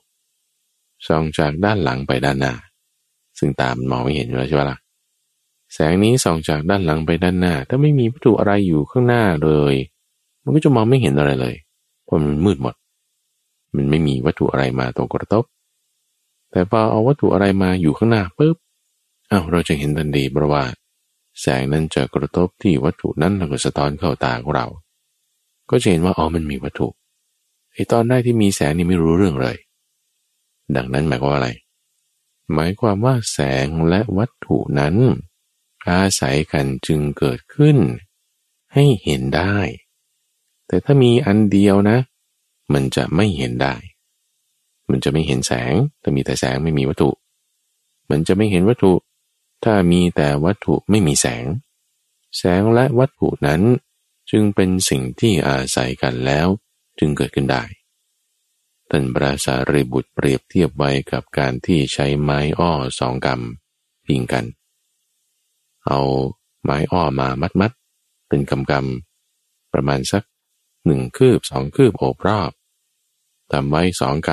[1.07, 2.53] ส่องจากด้านหลังไปด้านหน้า
[3.39, 4.77] ซึ่งตามมองไม่เห็นอยู่แล้วใช่ไหมล่ะ
[5.73, 9.75] แสงนี้ส่องจากด้านหลังไปด้านหน้า ถ้าไม่มีวัตถุอะไรอยู่ข้างหน้าเลย
[10.43, 11.55] มันก็จะมองไม่เห็นอะไรเลย
[12.05, 12.75] เพราะมันมืดหมด
[13.75, 15.43] มันไม่มีวัตถุอะไรมาตรงกระทบ
[16.51, 18.57] แต่พอเอาวัตถุอะไรมาอยู่ข้างหน้าปุ๊บ
[19.31, 20.63] อ้าวเราจะเห็นทันทีเพราะว่า
[21.41, 24.67] แสงนั้นจะกระทบที่วัตถุนั้นแล้วก็สะท้อนเข้าตาของเรา
[25.69, 26.87] ก็จะเห็นว่าอ๋อมันมีวัตถุ
[27.73, 29.57] ไอ้ตอนแรกที่มีแสงนี่ไม่รู้เรื่องเลย
[30.75, 31.49] ดังนั้นหมายความว่าอะไร
[32.53, 34.95] หมายความว่าแสงและวัตถุนั้น
[35.89, 37.77] อาศัยกันจึงเกิดขึ้น
[38.73, 39.57] ให้เห็นได้
[40.67, 41.97] แต่ถ้ามีอันเดียวนะ
[42.73, 43.75] มันจะไม่เห็นได้
[44.89, 47.09] มันจะไม่เห็นแสงถ้ามีแต่แสงไม่มีวัตถุ
[48.09, 48.93] มันจะไม่เห็นวัตถุ
[49.63, 51.45] ถ้ามีแต่วัตถุไม่มีแสง
[52.37, 53.61] แสงและวัตถุนั้น
[54.31, 56.47] จึงเป็นสิ่งที่อาศัยกันแล้ว
[56.99, 57.63] จึงเกิดขึ้นได้
[58.89, 64.45] ท่านปราสารีบุตรเปรียบเทียบไว้กับการที่ใช้ไม้อ้อสองกำพิงกัน
[65.85, 65.99] เอา
[66.63, 67.71] ไม้อ้อมามัดมัด
[68.27, 70.23] เป็นกำกำประมาณสัก
[70.85, 72.51] หนึ่งคืบสองคืบโอบรอบ
[73.51, 74.29] ทำไว้สองก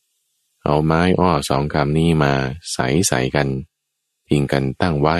[0.00, 2.32] ำเอาไม้อ้อสองกำนี้มา
[2.72, 3.48] ใส่ใส่กัน
[4.28, 5.16] พิงกันตั้งไว้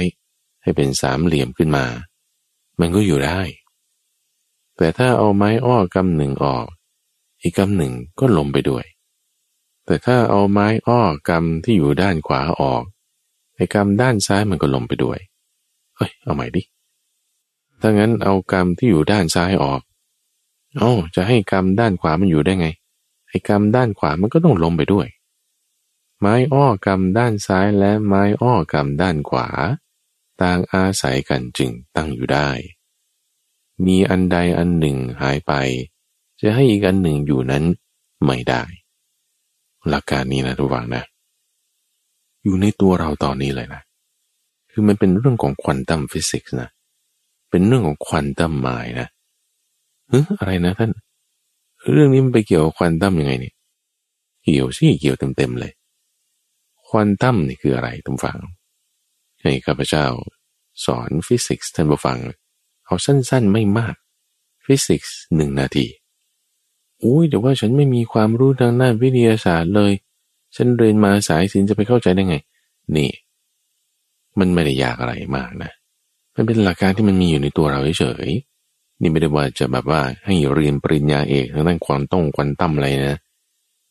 [0.62, 1.84] ให้เป็นสามเหลี่ยมขึ้นมา
[2.80, 3.40] มันก็อยู่ได้
[4.76, 6.66] แต่ถ้าเอาไม้อ้อกำหนึ่งออก
[7.42, 8.84] อีกกำหนึ่งก็ล้มไปด้วย
[9.84, 12.82] แต่ถ้าเอาไม้อ้อกำที่อยู่ด้านขวาออก
[13.56, 15.18] ไอ้กำด้านซ้ายมันก็ล้มไปด้วย
[15.96, 16.62] เอ้ย เอาใหม่ดิ
[17.80, 19.80] ถ้างั้นเอากรรมที่อยู่ด้านซ้ายออก
[20.80, 22.68] อ้าจะให้กรรมด้านขวามันอยู่ได้ไง
[23.28, 25.06] ไอ้กรรมด้านขวามันก็ต้องลงไปด้วย
[26.20, 29.48] ไม้อ้อกรรมด้านซ้ายและไม้อ้อกรรมด้านขวา
[30.40, 32.48] ต่างอาศัยกันจึงตั้งอยู่ได้
[33.87, 35.52] มีอันใดอันหนึ่งหายไป
[36.40, 37.64] จะให้อีกอันหนึ่งอยู่นั้น
[38.24, 38.62] ไม่ได้
[39.88, 41.04] หลักการนี้นะทุกฝังนะ
[42.44, 43.83] อยู่ในตัวเราตอนนี้เลยนะ
[44.70, 46.68] คือมันเป็นเรื่องของควอนตัมฟิสิกส์นะ
[47.50, 49.09] เป็นเรื่องของควอนตัมมล์นะ
[50.09, 50.90] เฮ้อะไรนะท่าน
[51.92, 53.54] เรื่องนี้มันไปเกี่ยวกับควอนตัมยังไงเนี่ย
[54.42, 55.72] เกี่ยวสิเกี่ยวเต็มๆเลย
[56.88, 58.38] ควอนตัมนี่คืออะไรผู้ฟัง
[59.42, 60.07] ให้ข้าพเจ้า
[60.85, 62.18] สอนฟิสิกส์ท่านผู้ฟัง
[62.87, 63.94] เอาสั้นๆไม่มาก
[64.64, 65.87] ฟิสิกส์หนึ่งนาที
[67.03, 69.92] อุ้ยแต่ว่าฉันไม่มีความรู้ทางด้านวิทยาศาสตร์เลย
[70.57, 72.37] ฉันเรียนมาสายศิลป์จะไปเข้าใจได้ไง
[72.96, 73.11] นี่
[74.38, 75.70] มันไม่ได้ยากอะไรมากนะ
[76.35, 83.18] มันเป็นหลักการที่มันมีอยู่ในตัวเราเฉยๆ นี่ไม่ได้ว่าจะแบบว่าให้เรียนปริญญาเอกทางด้านความต้องควันตั้มอะไรนะ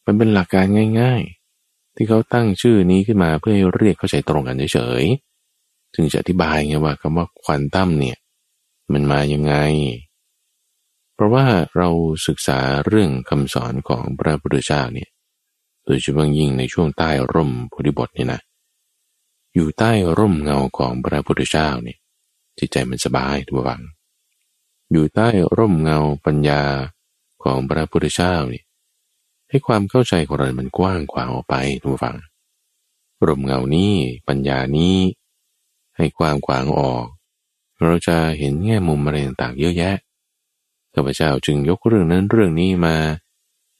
[0.06, 0.66] มันเป็นหลักการ
[1.02, 1.37] ง่าย ๆ
[1.98, 8.18] ที่เขาตั้งชื่อนี้ขึ้นมาเพื่อให้เรียกเข้าใจตรงกันเฉยๆถึงจะอธิบายไงว่าคำว่าควอนตัมเนี่ย
[8.94, 9.54] มันมายังไง
[11.14, 11.90] เพราะว่าเรา
[12.28, 15.10] ศึกษาเรื่องคำสอนของพระพุทธเจ้าเนี่ย
[15.86, 18.42] โดยเฉพาะยิ่งในช่วงใต้ร่มพุทธิบทเนี่ยนะ
[19.54, 21.98] อยู่ใต้ร่มเงาของพระพุทธเจ้าเนี่ย
[22.60, 23.82] จิตใจมันสบายทุกวัง
[24.92, 26.62] อยู่ใต้ร่มเงาปัญญา
[27.44, 28.64] ของพระพุทธเจ้าเนี่ย
[29.50, 32.18] ให้ความเข้าใจของเรา มันกว้างขวางออกไปทุกฝัง
[33.28, 33.94] รมเงานี้
[34.28, 34.98] ปัญญานี้
[35.98, 37.06] ให้ความขวางออก
[37.84, 39.96] เราจะเห็นแง่มุมอะไรต่างๆเยอะแยะ
[40.94, 42.96] ข้าพเจ้าจึงยกเรื่องนั้นเรื่องนี้มา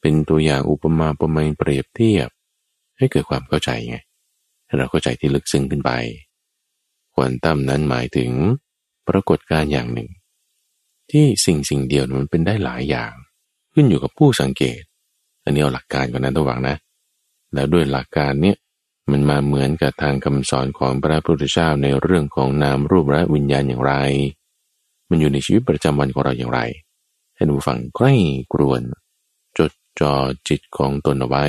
[0.00, 2.28] เป็นตัวอย่างอุปมาประมาณเปรียบเทียบ
[2.98, 3.96] ให้เกิดความเข้าใจไง
[4.76, 5.90] เราเข้าใจที่ลึกซึ้งขึ้นไป
[7.14, 8.30] ควอนตัมนั้นหมายถึง
[9.08, 10.08] ปรากฏการอย่างหนึ่ง
[11.10, 13.12] ที่สิ่งสิ่งเดียวมันเป็นได้หลายอย่าง
[13.72, 14.80] ขึ้นอยู่กับผู้สังเกต
[15.48, 16.76] อันนี้เอาหลักการก่อนนะตัววังนะ
[17.54, 18.56] แล้วด้วยหลักการเนี้ย
[19.10, 23.94] มันมาเหมือนกับทางคำสอนของพระพุทธเจ้าในเรื่องของนามรูปและวิญญาณอย่างไร
[25.08, 26.60] มันอยู่ในชีวิตประจำวันของเราอย่างไร
[27.34, 28.14] ให้ดูฟังใกล้
[28.52, 28.80] กรวน
[29.58, 30.14] จดจ่อ
[30.48, 31.44] จิตของตนเอาไว้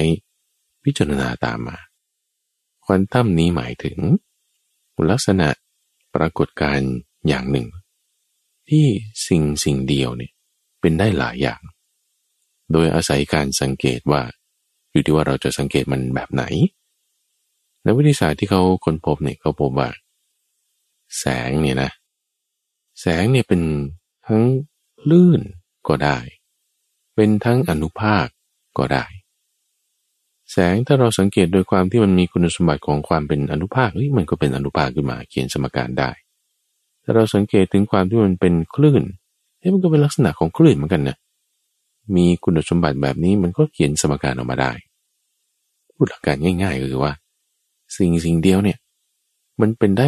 [0.84, 1.78] พิจารณาตามมา
[2.86, 3.98] ควอนตัมนี้หมายถึง
[5.10, 5.50] ลักษณะ
[6.16, 6.80] ปรากฏการ
[7.28, 7.68] อย่างหนึ่ง
[8.70, 8.86] ที่
[9.28, 10.32] สิ่งสิ่งเดียวเนี่ย
[10.82, 11.62] เป็นได้หลายอย่าง
[12.72, 14.22] โดยอาศัยการสังเกตว่า
[14.92, 16.44] อยู่ที่ว่าเราจะสังเกตมันแบบไหน
[17.84, 19.90] ในวิทยาศาสตร์ที่เขาค้นพบเนี่ยเขาพบว่า
[21.20, 21.92] แสงเนี่ยนะ
[23.02, 23.62] แสงเนี่ยเป็น
[24.28, 24.44] ทั้ง
[25.10, 25.42] ลื่น
[25.88, 26.18] ก็ได้
[27.16, 28.26] เป็นทั้งอนุภาค
[28.78, 29.06] ก็ได้
[30.52, 36.10] แสงถ้าเราสังเกตโดยความที่มันมีคุณสมบัติของความเป็นอนุภาคเฮ้ยมันก็เป็นอนุภาคขึ้นมาเขียนสมการได้
[37.04, 39.04] ถ้าเราสังเกตถึงความที่มันเป็นคลื่น
[39.60, 41.18] เฮ้ยมันก็เป็นลักษณะของคลื่นเหมือนกันนะ
[42.16, 44.72] มีคุณสมบัติแบบนี้มันก็เขียนสมการออกมาได้
[45.96, 47.14] พูดหลักการง่ายๆก็คือว่า
[47.98, 48.78] สิ่งสิ่งเดียวเนี่ย
[49.62, 50.08] มันเป็นได้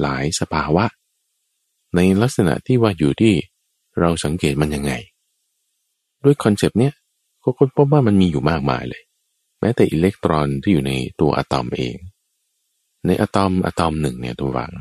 [0.00, 0.84] หลายสภาวะ
[1.96, 3.34] ในลักษณะที่ว่าอยู่ที่
[4.00, 4.92] เราสังเกตมันยังไง
[6.24, 6.92] ด้วย concept เนี้ย
[7.42, 9.02] ก็ค้นพบว่ามันมีอยู่มากมายเลย
[9.60, 11.96] แม้แต่อิเล็กตรอนที่อยู่ในตัวอะตอมเอง
[13.06, 14.72] ในอะตอมอะตอมหนึ่งเนี่ยตัววัง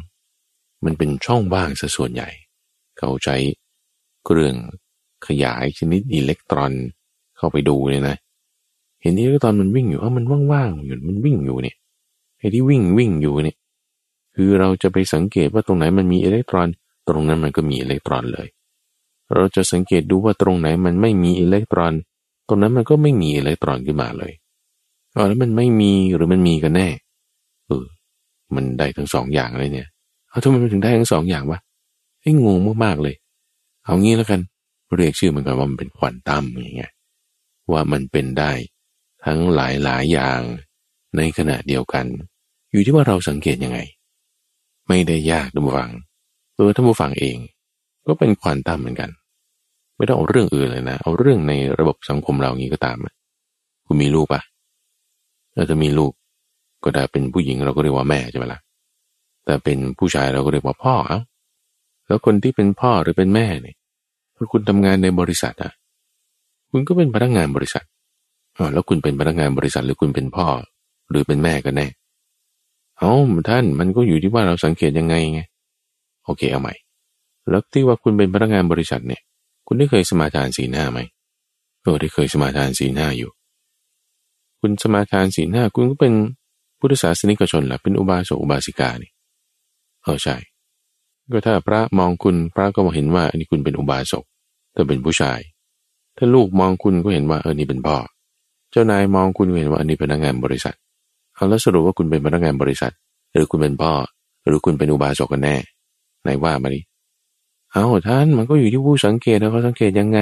[0.86, 2.30] มันเป็นช่องว่างซะส่วนใหญ่
[2.98, 3.36] เขาใช้
[4.26, 4.56] เครื่อง
[5.28, 6.72] ขยายชนิดอิเล็กตรอน
[7.38, 8.18] เข้าไปดูเนี่ยนะ
[9.02, 11.76] เห็นอิเล็กตรอนมันวิ่งอยู่เออมันว่างๆอยู่มันวิ่งอยู่เนี่ย
[12.38, 13.58] ไอ้ที่วิ่งวิ่งอยู่เนี่ย
[14.36, 16.68] คือเราจะไปสังเกตว่าตรงไหนมันมีอิเล็กตรอน
[17.08, 18.48] ตรงนั้นมันก็มีอิเล็กตรอนเลย
[19.34, 21.94] เราจะสังเกตดูว่าตรงไหนมันไม่มีอิเล็กตรอน
[22.48, 24.34] ตรงนั้นมันก็ไม่มีอิเล็กตรอนขึ้นมาเลย
[25.14, 26.88] เอ๋อแล้วมันไม่มีหรือมันมีกันแน่
[27.68, 27.86] เออ
[28.56, 29.88] มันได้ทั้งสองอย่างเลยเนี่ย
[30.30, 31.60] เอาทำไมมันถึงได้ทั้งสองอย่างวะ
[32.22, 33.16] ไอ้งงมากๆเลย
[33.86, 34.40] เอางี้แล้วกัน
[34.98, 36.92] เรียกชื่อมันกันว่ามันเป็นควอนตั้มอย่างเงี้ย
[37.72, 38.52] ว่ามันเป็นได้
[39.26, 40.42] ทั้งหลายหลายอย่าง
[41.18, 42.06] ในขณะเดียวกัน
[42.72, 43.80] อยู่ที่ว่าเราสังเกตยังไง
[44.88, 45.92] ไม่ได้ยากท่านผู้ฟัง
[46.56, 47.38] ตัวท่านผู้ฟังเอง
[48.08, 49.10] ก็เป็นควอนตั้มเหมือนกัน
[49.98, 52.98] ไม่ต้องเอาเรื่องอื่นเลยนะเอาเรื่องในระบบสังคมเราอย่างนี้ก็ตาม
[53.86, 54.42] คุณมีลูกปะ
[55.56, 56.12] เราจะมีลูก
[56.84, 58.62] ก็ได้เป็นผู้หญิงเราก็เรียกว่าแม่ใช่ไหมละ่ะ
[59.46, 61.20] แต่เป็นผู้ชายเราก็เรียกว่าพ่อเอา
[62.08, 63.76] แล้วคนที่เป็นพ่อหรือเป็นแม่เนี่ย
[64.36, 65.72] ถ้าคุณทำงานในบริษัทอะ
[66.72, 67.86] คุณก็เป็นพนักงานบริษัท
[68.58, 70.48] อ๋อแล้วคุณเป็นพนักงานบริษัทหรือคุณเป็นพ่อ
[71.10, 71.88] หรือเป็นแม่กันแน่
[72.98, 73.12] เอา
[73.50, 75.42] ท่านมันก็อยู่ที่ว่าเราสังเกตยังไงไง
[76.26, 76.74] โอเคเอาใหม่
[77.50, 79.22] แล้วที่ว่าคุณเป็นพนักงานบริษัทเนี่ย
[79.68, 81.00] คุณได้เคยสมาทานสีหน้าไหม
[81.84, 83.32] เออได้เคยสมาทานสีหน้าอยู่
[84.60, 86.14] คุณสมาทานสีหน้าคุณก็เป็น
[86.80, 89.12] พุทธศาสนิกชนแหละเป็นอุบาสกอุบาสิกานี่
[90.04, 90.36] เออใช่
[91.32, 94.24] ก็ถ้าพระมองคุณพระก็มองเห็นว่าอันนี้คุณเป็นอุบาสก
[94.76, 95.40] ถ้าเป็นผู้ชาย
[96.18, 97.98] ถ้าลูกมองคุณก็เห็นว่าเออนี่เป็นพ่อ
[98.72, 100.76] เจ้านายมองคุณก็เห็นว่าอันนี้เป็นพนักงานบริษัท
[101.36, 102.94] เอาแล้วสรุปว่าคุณเป็นพนักงานบริษัท
[103.32, 103.92] หรือคุณเป็นพ่อ
[104.46, 105.56] หรือคุณเป็นอุบาสกกันแน่
[106.24, 106.82] ไหนว่ามาดิ
[107.72, 110.20] เอาท่านมันก็อยู่ที่ผู้สังเกตแล้วเขาสังเกตยังไง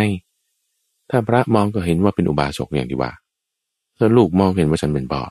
[1.09, 3.11] ถ้าพระมองก็เห็นว่าเป็นอุบาสกอย่างที่ว่า
[3.97, 5.21] ถ้าลูกมองเห็นว่าฉันเป็นพ่อ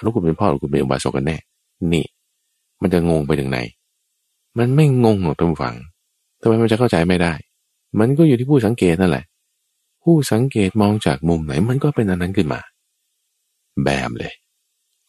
[0.00, 1.36] แล้วคุณเป็นพ่อหรือคุณเป็นอุบาสกกันแน่
[1.92, 2.04] นี่
[2.82, 3.58] มันจะงงไปถึงไหน
[4.58, 5.74] มันไม่งงหรอกท่านฟัง
[6.40, 7.32] ทำไมมันจะเข้าใจไม่ได้
[7.98, 9.24] มันก็อยู่ที่ผู้สังเกตนั่นแหละ
[10.02, 12.60] ผู้สังเกตมองจากมุมไหนมันก็เป็นอันนั้นขึ้นมา
[13.84, 14.34] แบบเลย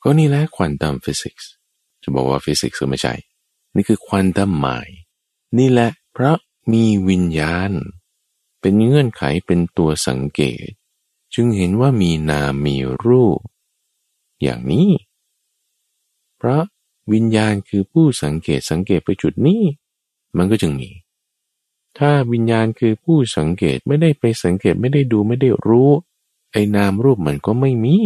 [0.03, 1.49] ก็นี่แหละควอนตัมฟิสิกส์
[2.03, 3.13] จะบอกว่าฟิสิกส์ก็ไม่ใช่
[3.75, 4.65] นี่คือควอนตัมไม
[5.57, 6.37] นี่แหละเพราะ
[6.73, 7.71] มีวิญญาณ
[8.61, 10.69] เป็นเงื่อนไขเป็นตัวสังเกต
[11.33, 13.39] จึงเห็นว่ามีนามมีรูป
[14.41, 14.89] อย่างนี้
[16.37, 16.63] เพราะ
[17.13, 19.61] วิญญาณคือผู้สังเกตสังเกตไปจุดนี้
[20.37, 20.89] มันก็จึงมี
[21.97, 25.89] ถ้าวิญญาณคือผู้สังเกตไม่ได้ไปสังเกตไม่ได้ดูไม่ได้รู้
[26.51, 27.97] ไอ้นามรูปมันก็ไม่มี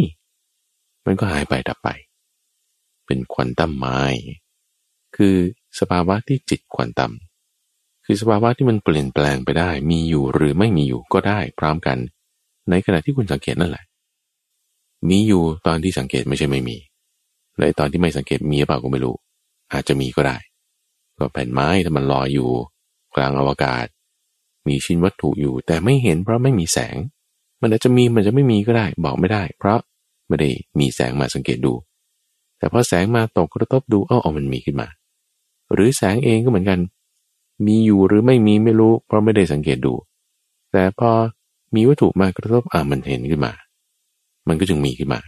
[1.06, 1.90] มันก็หายไปดับไป
[3.06, 4.02] เป็นควอนตัมไม้
[5.16, 5.36] คือ
[5.80, 7.12] สภาวะที่จิตควอนตัม
[8.06, 11.98] คือสภาวะที่มันเปลี่ยนแปลงไปได้ มีอยู่หรือไม่มีอยู่ก็ได้พร้อมกัน
[12.70, 13.86] ในขณะที่คุณสังเกตนั่นแหละ
[15.10, 16.78] มีอยู่ตอนที่สังเกตไม่ใช่ไม่มี
[17.58, 19.16] และตอนที่ไม่สังเกตมีหรือเปล่าก็ไม่รู้
[19.74, 20.38] อาจจะมีก็ได้
[21.18, 22.50] ก็แผ่นไม้ถ้ามันลอยอยู่
[23.16, 23.86] กลางอวกาศ
[24.68, 26.96] มีชิ้นวัตถุอยู่ แต่ไม่เห็นเพราะไม่มีแสง
[27.62, 29.80] มันอาจจะมีมันจะไม่มีก็ได้ บอกไม่ได้ เพราะ
[30.28, 31.74] ไม่ได้มีแสงมาสังเกตดู
[32.58, 34.88] แต่พอแสงมาตกกระทบดูอ้อมันมีขึ้นมา
[35.74, 36.80] หรือแสงเองก็เหมือนกัน
[37.66, 39.94] มีอยู่หรือไม่มีไม่รู้ เพราะไม่ได้สังเกตดู
[40.72, 41.12] แต่พอ
[41.76, 43.54] มีวัตถุมากระทบอ่ามันเห็นขึ้นมา
[44.48, 45.20] มันก็จึงมีขึ้นมา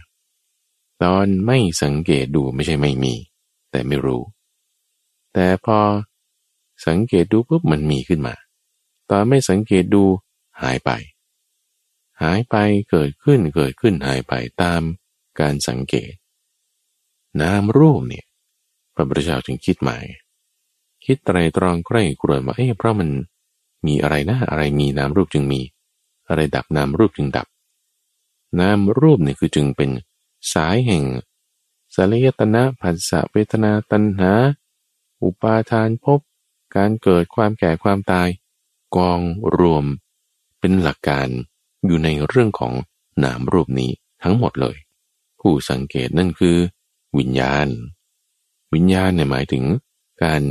[1.02, 3.14] ตอนไม่สังเกตดูไม่ใช่ไม่มี
[3.70, 4.22] แต่ไม่รู้
[5.34, 5.78] แต่พอ
[6.86, 8.34] สังเกตดูปุ๊บมันมีขึ้นมา
[9.10, 10.04] ตอนไม่สังเกตดู
[10.62, 10.90] หายไป
[12.22, 12.54] หายไป
[12.90, 14.32] เกิดขึ้นเกิดขึ้นหายไป
[14.62, 14.82] ตาม
[15.40, 16.12] การสังเกต
[17.40, 18.24] นามรูปเนี่ย
[18.94, 19.98] พระพุทธเจ้าจึงคิดใหม่
[21.04, 23.08] คิดไตรตรองใกล้กรวนว่าเอ๊ะเพราะมัน
[23.86, 25.60] มีอะไรนะอะไรมีนามรูปจึงมี
[26.28, 27.46] อะไรดับนามรูปจึงดับ
[28.60, 29.90] นามรูปเนี่ยคือจึงเป็น
[30.52, 31.04] สายแห่ง
[31.94, 34.32] สลายตนะผัสสะเวทนาตัณหา
[35.22, 36.20] อุปาทานพบ
[36.76, 38.28] การเกิดความแก่ความตาย
[38.96, 39.20] กอง
[39.58, 39.84] รวม
[40.58, 41.28] เป็นหลักการ
[41.86, 42.72] อยู่ในเรื่องของ
[43.24, 43.90] นามรูปนี้
[44.22, 44.76] ทั้งหมดเลย
[45.40, 46.56] ผู้สังเกตนั่นคือ
[47.18, 47.66] วิญญาณ
[48.74, 49.64] วิญญาณเนี่ยหมายถึง
[50.24, 50.42] การ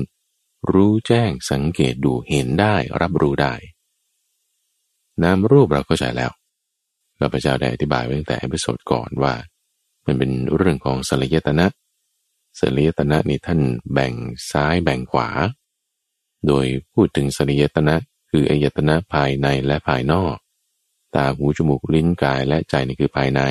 [0.72, 3.54] รู้แจ้งสังเกตดูเห็นได้รับรู้ได้
[5.24, 6.32] นามรูปเราก็ใช้แล้ว
[7.20, 9.34] ข้าพเจ้าได้อธิบายไว้ตั้งแต่ episode ก่อนว่า
[10.06, 11.66] มันเป็นเรื่องของสฬายตนะ
[12.60, 13.60] สฬายตนะนี่ท่าน
[13.94, 14.14] แบ่ง
[14.52, 15.30] ซ้ายแบ่งขวา
[16.48, 17.96] โดยพูดถึงสฬายตนะ
[18.30, 20.36] คืออายตนะภายในและภายนอก
[21.16, 23.42] ตาหูจมูกลิ้นกายและใจนี่คือภายใน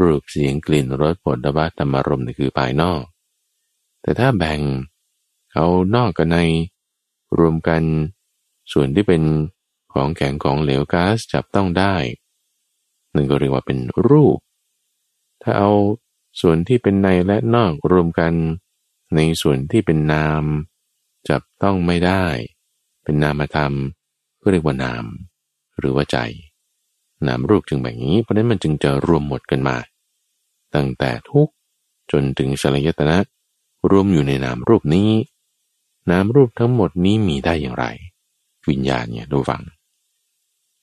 [0.00, 3.02] รูปเสียงกลิ่นรสผลบัตธรรมารมนี่คือภายนอก
[4.02, 4.60] แต่ถ้าแบ่ง
[5.52, 6.38] เอานอกกับใน
[7.38, 7.82] รวมกัน
[8.72, 9.22] ส่วนที่เป็น
[9.92, 11.94] ของแข็งของเหลวก๊าซจับต้องได้
[13.14, 14.38] นั่นก็เรียกว่าเป็นรูป
[15.42, 15.70] ถ้าเอา
[16.40, 18.32] ส่วนที่เป็นในและนอกรวมกัน
[19.14, 20.44] ในส่วนที่เป็นนาม
[21.28, 22.24] จับต้องไม่ได้
[23.04, 23.72] เป็นนามธรรม
[24.40, 25.04] ก็เรียกว่านาม
[25.78, 26.18] หรือว่าใจ
[27.26, 29.76] นามรูปจึงแบบนี้ เพราะนั้นมันจึงจะรวมหมดกันมา
[30.74, 31.48] ตั้งแต่ทุก
[32.12, 33.18] จนถึงสลายตนะ
[33.90, 35.10] รวมอยู่ในนามรูปนี้
[36.10, 37.86] นามรูปทั้งหมดนี้มีได้อย่างไร
[38.68, 39.62] วิญญาณเนี่ยดูฟัง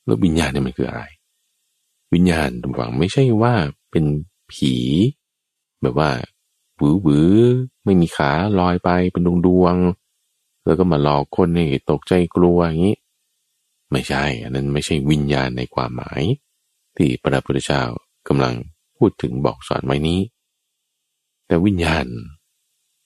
[0.06, 1.04] แล้ววิญญาณเนี่ยมันคืออะไร
[2.14, 3.54] วิญญาณดูฟังไม่ใช่ว่า
[3.92, 4.06] เป็น
[4.52, 4.76] ผี
[5.82, 6.12] แบบว่า
[6.78, 7.34] หวือหวือ
[7.86, 9.76] ไม่มีขาลอยไปเป็นดวงดวง
[10.66, 12.98] แล้วก็มาหลอกคนให้ตกใจกลัวอย่างนี้
[13.92, 16.24] ไม่ใช่ อันนั้นไม่ใช่วิญญาณในความหมาย
[16.98, 17.84] ที่พระพุทธเจ้า
[18.28, 18.54] กำลัง
[18.98, 20.20] พูดถึงบอกสอนไว้นี้
[21.48, 22.06] แต่วิญญาณ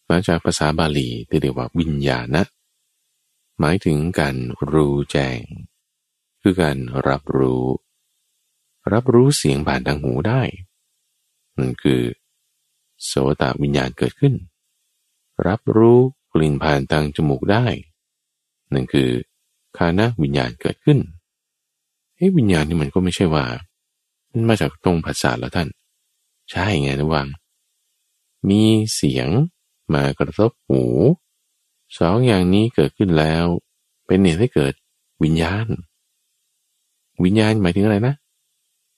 [0.10, 2.46] มาจากภาษาบาลีที่เรียกว่าวิญญาณนะ
[3.60, 4.36] หมายถึงการ
[4.72, 5.40] รู้แจ้ง
[6.42, 7.66] คือการรับรู้
[8.94, 10.42] รับรู้เสียงผ่านทางหูได้
[11.60, 12.02] นั่นคือ
[13.06, 14.34] โสตวิญญาณเกิดขึ้น
[15.48, 16.00] รับรู้
[16.34, 17.66] กลิ่นผ่านทางจมูกได้
[18.74, 19.10] นั่นคือ
[19.78, 21.00] คานะวิญญาณเกิดขึ้น
[22.16, 23.46] เฮ้วิญญาณนี่มันก็ไม่ใช่ว่า
[24.32, 25.68] มันมาจากตรงภาษาแล้วท่าน
[26.52, 27.28] ใช่ไงนะวัง
[28.50, 28.62] มี
[28.96, 29.28] เสียง
[29.94, 30.82] มากระทบหู
[31.98, 33.46] สองอย่างนี้เกิดขึ้นแล้ว
[34.06, 34.74] เป็นเหตุให้เกิด
[35.24, 35.68] วิญญาณ
[37.24, 38.14] วิญญาณหมายถึงอะไรนะ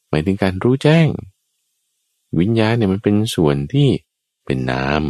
[0.09, 1.07] หมายถึงการรู้แจ้ง
[2.39, 3.89] วิญญาณเนี่ยมันเป็นส่วนที่
[4.45, 5.03] เป็นนาม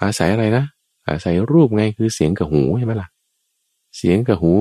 [0.00, 0.64] อาศัยอะไรนะ
[1.08, 3.08] อาศัยรูปไงคือเสียงกับหูใช่ไหมล่ะ
[3.96, 4.52] เสียงกับหู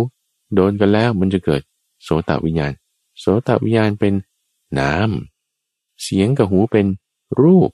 [0.54, 1.62] โดนกันแล้วมันจะเกิด
[2.04, 2.72] โสตวิญญาณ
[3.20, 4.14] โสตวิญญาณเป็น
[4.80, 5.10] นาม
[6.04, 6.86] เสียงกับหูเป็น
[7.42, 7.70] รูป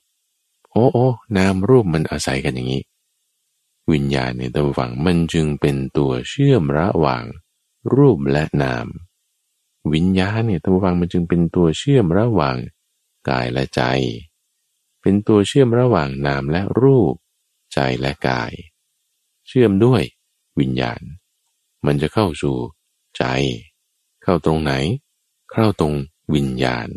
[0.71, 1.07] โอ้โอ้
[1.37, 2.83] นามรูปมันอาศัยกันอย่างนี้
[3.91, 7.23] วิญญาณเนี่ยตัวฝังมันจึงเป็นตัวเชื่อมระหว่าง
[7.93, 8.87] รูปและนาม
[9.93, 12.55] วิญญาณเนี่ยตัวฝังมันจึงเป็นตัวเชื่อมระหว่าง
[13.29, 13.81] กายและใจ
[15.01, 17.15] เป็นตัวเชื่อมระหว่างนามและรูป
[17.73, 18.51] ใจและกาย
[19.47, 20.01] เชื่อมด้วย
[20.59, 21.01] วิญญาณ
[21.85, 22.57] มันจะเข้าสู่
[23.17, 23.23] ใจ
[24.23, 24.73] เข้าตรงไหน
[25.51, 25.93] เข้าตรง
[26.35, 26.89] วิญญาณ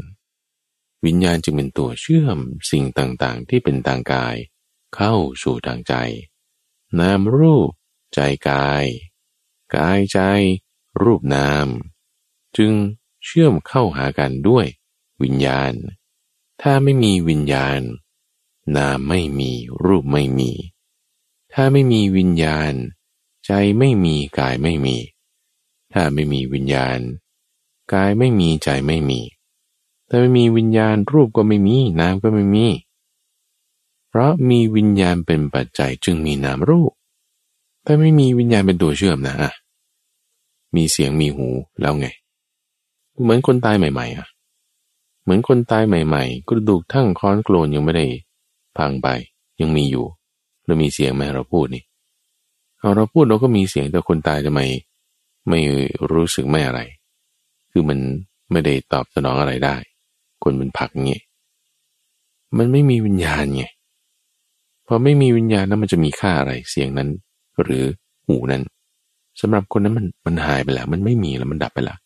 [1.07, 2.39] วิญญาณจึงเป็นตัวเชื่อม
[2.71, 4.37] สิ่งต่างๆ ที่เป็นทางกาย
[4.95, 5.95] เข้าสู่ทางใจ
[6.99, 7.71] นามรูป
[8.15, 8.85] ใจกาย
[9.77, 10.21] กายใจ
[11.03, 11.67] รูปนาม
[12.57, 12.73] จึง
[13.25, 14.67] เชื่อมเข้าหากันด้วย
[15.23, 15.73] วิญญาณ
[16.63, 17.81] ถ้าไม่มีวิญญาณ
[18.77, 19.51] นามไม่มี
[19.85, 20.51] รูปไม่มี
[21.53, 22.73] ถ้าไม่มีวิญญาณ
[23.47, 24.97] ใจไม่มีกายไม่มี
[25.93, 26.99] ถ้าไม่มีวิญญาณ
[27.93, 29.21] กายไม่มีใจไม่มี
[30.09, 32.67] ถ้าไม่มีวิญญาณรูปก็ไม่มีนามก็ไม่มี
[34.09, 36.93] เพราะมีวิญญาณเป็นปัจจัยจึงมีนามรูป
[37.85, 39.37] ถ้าไม่มีวิญญาณเป็นตัวเชื่อมนะ
[40.77, 41.49] มีเสียงมีหู
[41.81, 42.07] แล้วไง
[43.23, 44.27] เหมือนคนตายใหม่ๆอะ
[45.25, 48.07] เหมือนคนตายใหม่ๆ กระดูกทั้งค้อนโกลนยังไม่ได้
[48.77, 49.09] พังไป
[49.61, 50.05] ยังมีอยู่
[50.65, 51.85] เรามีเสียงไหมเราพูดนี่
[52.79, 54.61] เอาเราพูดเราก็มีเสียงแต่คนตายทำไม
[55.49, 55.61] ไม่
[56.13, 56.81] รู้สึกไม่อะไร
[57.73, 57.99] คือมัน
[58.51, 59.77] ไม่ได้ตอบสนองอะไรได้
[60.43, 61.23] คนเป็นผักเงี้ย
[62.59, 63.65] มันไม่มีวิญญาณไง
[64.87, 67.09] พอไม่มีวิญญาณนั้นมันจะมีค่าอะไรเสียงนั้น
[67.63, 67.85] หรือ
[68.27, 68.63] หูนั้น
[69.41, 71.99] สำหรับคนนั้นมันมันหายไปแล้ว มันไม่มีแล้วมันดับไปแล้ว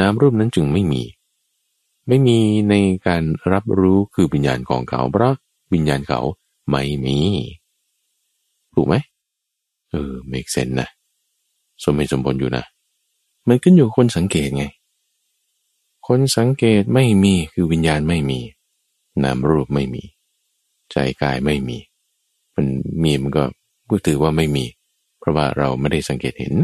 [0.00, 1.02] น้ำรูปนั้นจึงไม่มี
[2.08, 2.38] ไม่มี
[2.70, 2.74] ใน
[3.06, 3.22] การ
[3.52, 5.34] รับรู้คือวิญญาณของเขาเพราะ
[5.72, 6.20] วิญญาณเขา
[6.70, 7.18] ไม่มี
[8.74, 8.94] ถูกไหม
[9.90, 10.88] เออเมกเซนนะ
[11.84, 12.64] สมเหตุสมผลอยู่นะ
[13.48, 14.64] มันขึ้นอยู่คนสังเกตไง
[16.08, 18.40] คนสังเกตไม่มีคือวิญญาณไม่มี
[19.22, 20.02] นามรูปไม่มี
[20.90, 21.78] ใจกายไม่มี
[22.54, 22.66] มัน
[23.02, 23.44] มีมันก็
[23.90, 24.64] ก็ถือว่าไม่มี
[25.18, 26.54] เพราะว่าเราไม่ได้สังเกตเห็น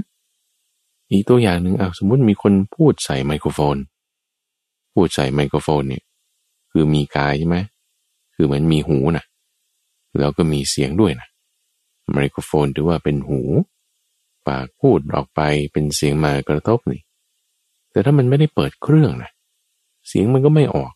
[1.10, 3.76] อีกตัวอย่างหนึ่งเอาสมมติมีคนพูดใส่ไมโครโฟน
[4.92, 6.04] พูดใส่ไมโครโฟนเนี่ย
[6.70, 7.56] คือมีกายใช่ไหม
[8.34, 9.24] คือเหมือนมีหูนะ
[10.18, 11.28] แล้วก็มีเสียงด้วยนะ
[12.12, 13.40] ไมโครโฟนถือว่าเป็นหู
[14.48, 15.40] ปากพูดออกไป
[15.72, 17.00] เป็นเสียงมากระทบนี่
[17.90, 19.30] แต่ถ้ามันไม่ได้เปิดเครื่องนะ
[20.08, 20.92] เสียงมันก็ไม่ออก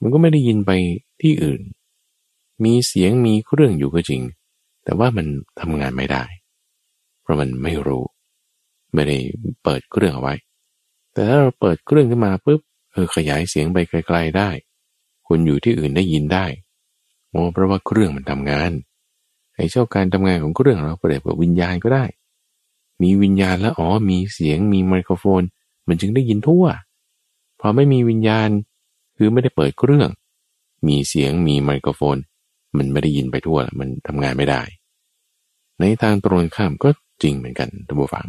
[0.00, 0.70] มันก็ไม่ได้ยินไป
[1.22, 1.60] ที่อื่น
[2.64, 4.22] มีเสียงมีเครื่องอยู่ก็จริง
[4.84, 5.26] แต่ว่ามัน
[5.60, 6.24] ทำงานไม่ได้
[7.22, 8.04] เพราะมันไม่รู้
[8.94, 9.16] ไม่ได้
[9.64, 10.34] เปิดเครื่องเอาไว้
[11.12, 12.60] แต่ถ้าเราเปิดเครื่องขึ้นมาปุ๊บ
[12.96, 14.50] เออขยายเสียงไปไกลๆได้
[15.28, 16.46] คนอยู่ที่อื่นได้ยินได้
[17.30, 18.70] โอ้เพราะว่าเครื่องมันทำงาน
[19.56, 22.04] ไอ้เจ้าการทำงานของเครื่องเราเปรียบกับวิญญาณก็ได้
[23.02, 25.42] มีวิญญาณแล้วอ๋อมีเสียงมีไมโครโฟน
[25.88, 26.64] มันจึงได้ยินทั่ว
[27.60, 28.48] พอไม่มีวิญญาณ
[29.16, 30.08] คือไม่ได้เปิดเครื่อง
[30.86, 32.16] มีเสียงมีไมโครโฟน
[32.76, 34.62] มันไม่ได้ยินไปทั่ว มันทำงานไม่ได้
[35.80, 36.88] ในทางตรงข้ามก็
[37.22, 38.26] จริงเหมือนกันท่านผู้ฟัง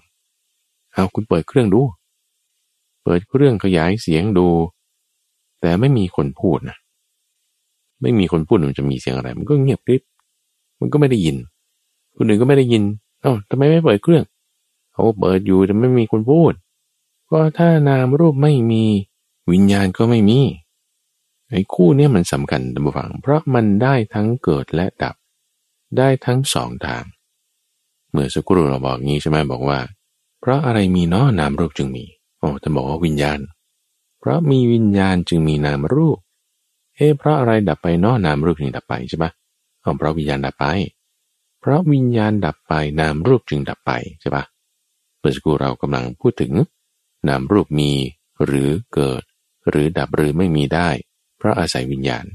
[0.93, 1.82] เอาคุณเปิดเครื่องดู
[3.08, 4.47] ปิดเครื่องขยายเสียงดู
[5.62, 6.78] แต่ไม่มีคนพูดนะ
[8.01, 10.01] ไม่มีคนพูดมันจะมีเสียงอะไร มันก็เงียบกริบ
[10.80, 11.38] มันก็ไม่ได้ยิน
[12.18, 12.84] คนอื่นก็ไม่ได้ยิน
[13.22, 14.24] เอ้าทำไมไม่เปิดเครื่อง
[14.93, 16.53] เขาเปิดอยู่แต่ไม่มีคนพูด
[17.32, 18.84] ก็ถ้านามรูปไม่มี
[19.51, 20.39] วิญญาณก็ไม่มี
[21.49, 25.16] ไอ้คู่นี้มันสำคัญตัมฟัง เพราะมันได้ทั้งเกิดและดับ
[25.97, 27.03] ได้ทั้งสองทาง
[28.12, 29.80] เมื่อสักครู่เราบอกงี้ใช่ไหมบอกว่า
[30.39, 32.05] เพราะอะไรมีเนาะนามรูปจึงมี
[32.39, 33.39] โอ้จะบอกว่าวิญญาณ
[34.19, 36.17] เพราะมีวิญญาณจึงมีนามรูป
[36.95, 39.31] เอ๊ะเพราะอะไรดับไปเนาะนามรูปจึงดับไปใช่ปะ
[39.83, 40.65] อ๋อเพราะวิญญาณดับไป
[41.59, 44.43] เพราะวิญญาณดับไปนามรูปจึงดับไปใช่ปะ
[45.19, 46.53] เมื่อสักครู่เรากำลังพูดถึง
[47.27, 47.91] นามรูปมี
[48.45, 49.23] หรือเกิด
[49.69, 50.89] หรือดับหรือไม่มีได้
[51.38, 52.25] เพราะอาศัยวิญญาณ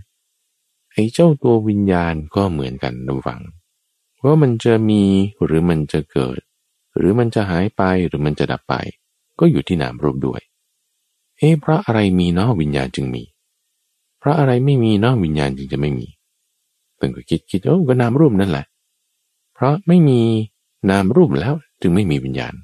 [0.92, 3.40] ไอ้เจ้าตัววิญญาณก็เหมือนกันนะฟัง
[4.24, 5.02] ว่ามันจะมี
[5.44, 6.40] หรือมันจะเกิด
[6.96, 8.74] หรือมันจะหายไปหรือมันจะดับไป
[9.44, 10.40] ก็อยู่ที่นามรูปด้วย
[11.38, 13.22] เอ๊ะเพราะอะไรมีเนาะวิญญาณจึงมี
[14.18, 16.06] เพราะอะไรไม่มีเนาะวิญญาณจึงจะไม่มี
[17.00, 18.66] ตึงก็คิดคิดโอ้ก็นามรูปนั่นแหละ
[19.54, 20.20] เพราะไม่มี
[20.90, 22.54] นามรูปแล้วจึงไม่มีวิญญาณ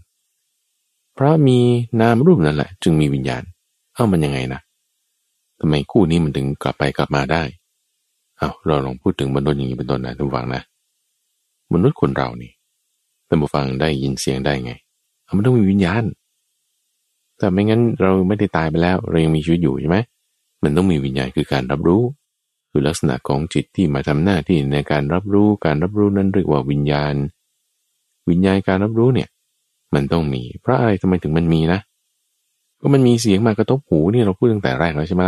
[1.14, 1.58] เพราะมี
[2.00, 3.42] นามรูปนั่นแหละ จึงมีวิญญาณ
[3.94, 4.60] เอ้ามันยังไงนะ
[5.60, 7.42] ทำไมคู่นี้มันถึงกลับไปกลับมาได้
[8.38, 10.62] เอาเราลองพูดถึงมนุษย์อย่างนี้เป็นต้นนะทุกฝังนะ
[11.72, 12.52] มนุษย์คนเรานี่
[13.28, 14.72] ท่านผู้ฟังได้ยินเสียงได้ไง
[15.36, 16.04] มันต้องมีวิญญาณ
[17.38, 19.98] แต่ไม่งั้นเราไม่ได้ตายไปแล้ว เรายังมีชีวิตอยู่ใช่ไหม
[20.62, 22.02] มันต้องมีวิญญาณคือการรับรู้
[22.70, 27.14] คือลักษณะของจิตที่มาทำหน้าที่ในการรับรู้การรับรู้นั้นเรียกว่าวิญญาณ
[28.28, 29.28] วิญญาณการรับรู้เนี่ย
[29.94, 31.80] มันต้องมี เพราะอะไรทำไมถึงมันมีนะ
[32.80, 35.24] ก็มันมีเสียงมากระทบหูนี่เราพูดตั้งแต่แรกแล้วใช่ไหม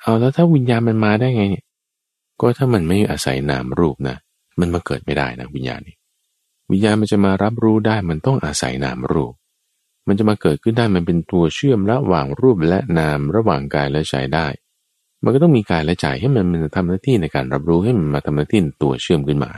[0.00, 1.64] เอาแล้วถ้าวิญญาณมันมาได้ไงเนี่ย
[2.40, 4.16] ก็ถ้ามันไม่อาศัยนามรูปนะ
[4.60, 5.96] มันมาเกิดไม่ได้นะวิญญาณนี่
[6.70, 9.34] วิญญาณมันจะมารับรู้ได้มันต้องอาศัยนามรูป
[10.06, 14.46] มันจะมาเกิดขึ้นได้มันเป็นตัวเชื่อมระหว่างรูปและนามระหว่างกายและใจได้
[15.22, 19.50] มันก็ต้องมีกายและใจให้มันมันทำหน้าที่ในการรับรู้ให้มันมาทำหน้าที่ตัวเชื่อมขึ้นมา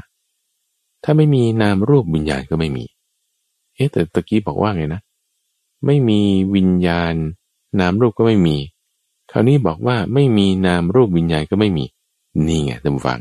[1.04, 2.84] ถ้าไม่มีนามรูปวิญญาณก็ไม่มี
[3.74, 5.02] เอ๊ะแต่ตะกี้บอกว่าไงนะ
[5.86, 6.20] ไม่มี
[6.54, 7.14] วิญญาณ
[7.80, 8.56] นามรูปก็ไม่มี
[9.32, 11.84] คราวนี้บอกว่าไม่มีนามรูปวิญญาณก็ไม่มี
[12.46, 13.20] นี่ไงท่านฟัง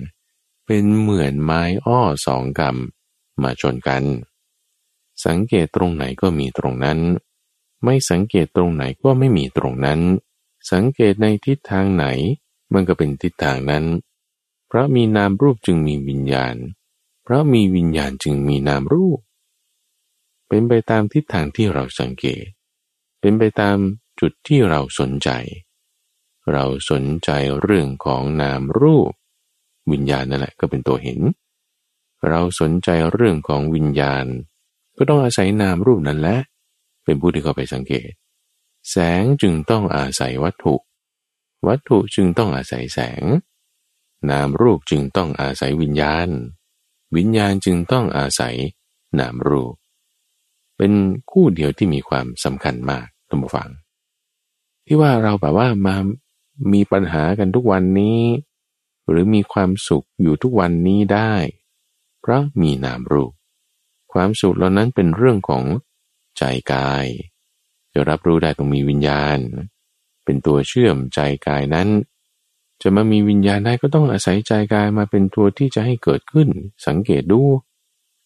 [0.65, 4.03] เป็นเหมือนไม้อ้อสองกำมาชนกัน
[5.25, 6.99] สังเกตตรงไหนก็มีตรงนั้น
[7.83, 9.99] ไม่สังเกตตรงไหนก็ไม่มีตรงนั้น
[10.71, 12.05] สังเกตในทิศทางไหน
[12.73, 13.85] มันก็เป็นทิศทางนั้น
[14.67, 16.55] เพราะมีนามรูปจึงมีวิญญาณ
[17.23, 19.19] เพราะมีวิญญาณจึงมีนามรูป
[20.47, 22.45] เป็นไปตามทิศทางที่เราสังเกต
[23.19, 23.77] เป็นไปตาม
[24.19, 25.29] จุดที่เราสนใจ
[26.51, 27.29] เราสนใจ
[27.61, 29.11] เรื่องของนามรูป
[29.91, 31.19] วิญญาณนั่นแหละก็เป็นตัวเห็น
[32.27, 34.25] เราสนใจเรื่องของวิญญาณ
[34.97, 36.37] ก็ต้องอาศัยนามรูปนั้นแหละ
[37.03, 38.11] เป็นผู้ที่เข้าไปสังเกต
[38.89, 40.75] แสงจึงต้องอาศัยวัตถุ
[41.67, 43.23] วัตถุจึงต้องอาศัยแสง
[44.29, 46.29] นามรูปจึงต้องอาศัยวิญญาณ
[47.15, 48.55] วิญญาณจึงต้องอาศัย
[49.19, 49.73] นามรูป
[50.77, 50.91] เป็น
[51.31, 53.69] คู่เดียวที่มีความสำคัญมากท่านผู้ฟัง
[54.85, 55.95] ที่ว่าเราแบบว่ามา
[56.73, 58.21] มีปัญหากันทุกวันนี้
[59.09, 61.33] หรือมีความสุขอยู่ทุกวันนี้ได้
[62.21, 63.31] เพราะมีนามรูป
[64.17, 65.63] ความสุขเหล่านั้นเป็นเรื่องของ
[66.37, 66.43] ใจ
[66.73, 67.05] กาย
[67.93, 69.37] จะรับรู้ได้ต้องมีวิญญาณ
[70.25, 71.87] เป็นตัวเชื่อมใจกายนั้น
[72.81, 76.47] จะมามีวิญญาณได้ก็ต้องอาศัยใจกายมาเป็นตัวที่จะให้เกิดขึ้น
[76.87, 77.41] สังเกตดู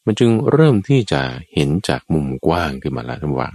[0.06, 1.22] มันจึงเริ่มที่จะ
[1.54, 3.50] เห็นจากมุมกว้างขึ้นมาแล้วทั้งว่า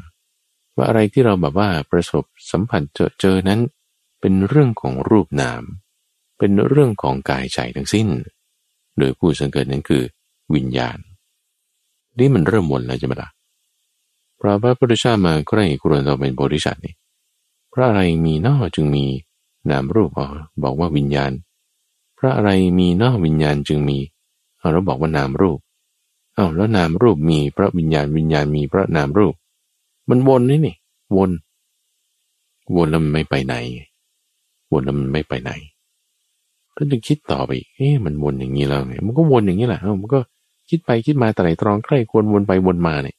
[0.76, 3.60] ว่าอะไรที่เราแบบว่าประสบสัมผัสเจอเจอนั้น
[4.20, 5.62] เป็นเรื่องของรูปนาม
[6.38, 8.08] เป็นเรื่องของกายใจทั้งสิ้น
[8.98, 10.02] โดยผู้สังเกตนั้นคือ
[10.54, 10.98] วิญญาณ
[12.18, 13.28] นี่มันเริ่มวนแล้วใช่ไหมล่ะ
[14.40, 16.94] พระพระพุทธเจ้ามาใกล้กรุณเราเป็นบริษัทนี่
[17.72, 19.04] พระอะไรมีนอจึงมี
[19.70, 20.26] นามรูปอ
[20.62, 21.32] บอกว่าวิญญาณ
[22.18, 23.98] พระอะไรมีนอวิญญาณจึงมี
[24.72, 25.58] เราบอกว่านามรูป
[26.36, 29.34] อ้าวแล้วนามรูปมีพระวิญญาณวิญญาณมีพระนามรูป
[30.08, 30.76] มันวนนี่นี่
[31.16, 31.30] วน
[32.74, 33.54] วนแล้วมันไม่ไปไหน
[34.72, 35.50] วนแล้วมันไม่ไปไหน
[36.76, 40.20] ก็จะคิดต่อไปเอ๊ะมันวนอย่างนี้แล้วเนี่ยมันก็วนอย่างนี้แหละมันก็
[40.70, 43.16] คิดไปคิดมาแต่ไหนตรองใครควรวนไปวนมาเนี่ย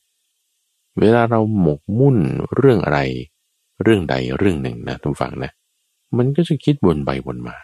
[1.00, 2.18] เวลาเราหมกมุ่น
[2.56, 3.00] เรื่องอะไร
[3.84, 5.52] เรื่องใดเรื่องหนึ่งนะทุกฝังนะ
[6.18, 7.56] มันก็จะคิดวนไปวนมา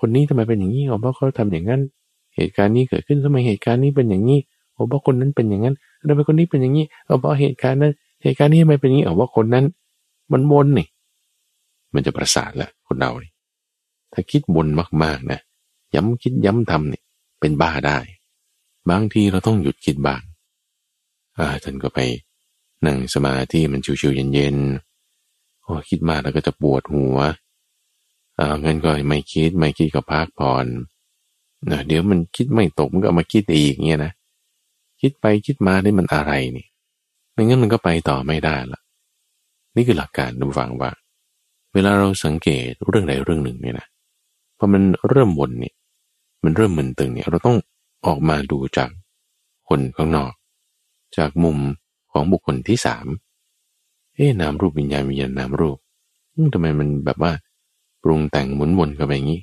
[0.00, 1.80] คนนี้ทำไมเป็นอย่างนี้อ๋อเพราะเขาทำอย่างนั้น
[2.36, 4.38] เหตุการณ์นี้เกิดขึ้นทำไมเหตุการณ์นี้เป็นอย่างนี้
[4.76, 5.74] อ๋อเพราะคนนั้นเป็นอย่างนั้น
[6.08, 9.64] ทำไมคนนี้เป็นอย่างนี้อ๋อเพราะเหตุการณ์นั้น เหตุการณ์นี้ทำไมเป็นอย่างนี้อ๋อเพราะคนนั้น
[10.32, 10.86] มันวนนี่
[11.94, 13.32] มันจะประสาทละคนเรานี่
[14.12, 14.68] ถ้าคิดวน
[15.02, 15.40] มากๆนะ
[15.94, 17.02] ย้ำคิดย้ำทำเนี่ย
[17.40, 17.98] เป็นบ้าได้
[18.90, 20.22] บางทีเราต้องหยุดคิดบ้าง
[21.38, 21.98] อาท่านก็ไป
[22.86, 27.16] นั่งสมาธิมันชิวๆเย็นๆโอ้คิดมากแล้วก็จะปวดหัว
[28.36, 30.66] เอ่างั้นก็ไม่คิดไม่คิดก็พักผ่อน
[31.70, 34.12] นะเดี๋ยวมันคิดไม่ตกมันก็มาคิดอีกเงี้ยนะ
[35.00, 36.66] คิดไปคิดมาได้มันอะไรนี่
[37.32, 38.80] ไม่งั้นมันก็ไปต่อไม่ได้ละ
[39.76, 40.90] นี่คือหลักการดูฟังว่า
[41.74, 43.86] เวลาเราสังเกตเรื่องใดเรื่องหนึ่งเนี่ยนะ
[44.58, 45.74] พอมันเริ่มวนเนี่ย
[46.44, 47.56] มันเริ่มมึนตึงเนี่ย เราต้อง
[48.06, 48.90] ออกมาดูจาก
[49.68, 50.32] คนข้างนอก
[51.16, 51.58] จากมุม
[52.12, 53.06] ของบุคคลที่สาม
[54.14, 55.78] เอ๊นามรูปวิญญาณวิญญาณนามรูป
[56.52, 57.32] ทำไมมันแบบว่า
[58.02, 59.40] ปรุงแต่งหมุนวนกันไปอย่างนี้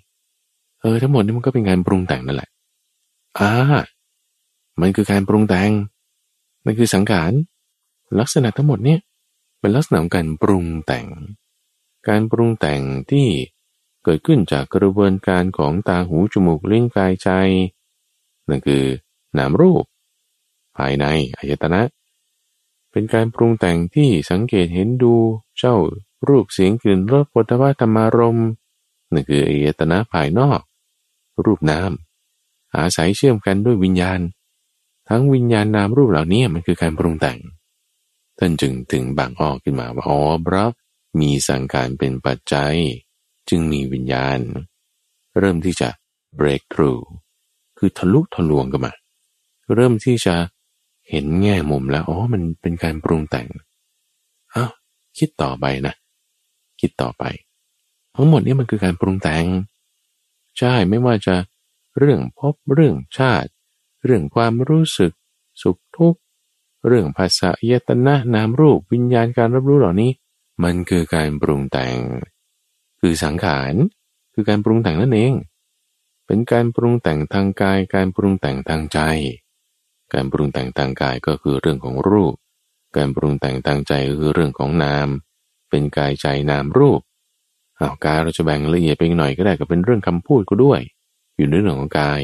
[0.81, 2.49] เออทั้งหมดนี่มันก็เป็นการปรุงแต่งนั่นแหละ
[3.39, 3.51] อ่า
[4.81, 5.71] มันคือการปรุงแต่ง
[6.65, 7.31] มันคือสังขาร
[8.19, 8.99] ลักษณะทั้งหมดเนี่ย
[9.59, 11.07] เป็นลักษณะของการปรุงแต่ง
[12.07, 13.27] การปรุงแต่งที่
[14.03, 17.29] เกิดขึ้นจากกระบวนการของตาหูจมูกลิ้นกายใจ
[18.49, 18.83] นั่นคือ
[19.37, 19.83] นามรูป
[20.77, 21.05] ภายใน
[21.37, 21.81] อายตนะ
[22.91, 25.15] เป็นการปรุงแต่งที่สังเกตเห็นดู
[25.57, 25.75] เจ้า
[26.27, 28.39] รูปเสียงกลิ่นรสปุถะธรรมารม
[29.13, 30.59] นั่นคืออายตนะภายนอก
[31.45, 31.91] รูปนาม
[32.75, 34.19] อาศัยเชื่อมกันด้วยวิญญาณ
[35.09, 37.39] ทั้งวิญญาณนามรูปเหล่านี้มันคือการปรุงแต่ง
[38.37, 40.69] ท่านจึงถึงบางอ้อขึ้นมาว่าอ๋อเพราะ
[41.19, 42.75] มีสังขารเป็นปัจจัย
[43.49, 44.39] จึงมีวิญญาณ
[45.39, 45.89] เริ่มที่จะ
[46.39, 47.01] break through
[47.85, 48.93] คือทะลุทะลวงกันมา
[49.75, 50.35] เริ่มที่จะ
[51.09, 53.47] เห็นแง่มุมแล้วอ๋อมันเป็นการปรุงแต่ง
[54.53, 54.71] อ้าว
[55.17, 55.93] คิดต่อไปนะ
[56.79, 57.23] คิดต่อไป
[58.15, 59.45] ทั้งหมดนี้มันคือการปรุงแต่ง
[60.57, 61.35] ใช่ไม่ว่าจะ
[61.97, 63.49] เรื่องพบเรื่องชาติ
[64.05, 65.13] เรื่องความรู้สึก
[65.61, 66.19] สุขทุกข์
[66.87, 70.11] เรื่องภาษาเยตนะนามรูปวิญญาณการรับรู้เหล่านี้
[70.63, 71.97] มันคือการปรุงแต่ง
[72.99, 73.73] คือสังขาร
[74.33, 75.33] คือการปรุงแต่งนั่นเอง
[76.27, 78.99] เป็นการปรุงแต่งทางกาย การปรุงแต่งทางใจ
[80.13, 82.33] การปรุงแต่งทางกายก็คือเรื่องของรูป
[82.95, 85.07] การปรุงแต่งทางใจก็คือเรื่องของนาม
[85.69, 87.01] เป็นกายใจนามรูป
[87.77, 90.81] เอากายเราจะแบ่งละเอียดไปหน่อยก็ได้ก็เป็นเรื่องคำพูดก็ด้วย
[91.37, 92.21] อยู่ในเรื่องของกาย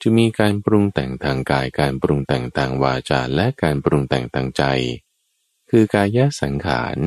[0.00, 4.62] จะมีการปรุงแต่งทางกาย การปรุงแต่งทางวาจา และการปรุงแต่งทางใจ
[5.70, 6.98] คือกายสังขาร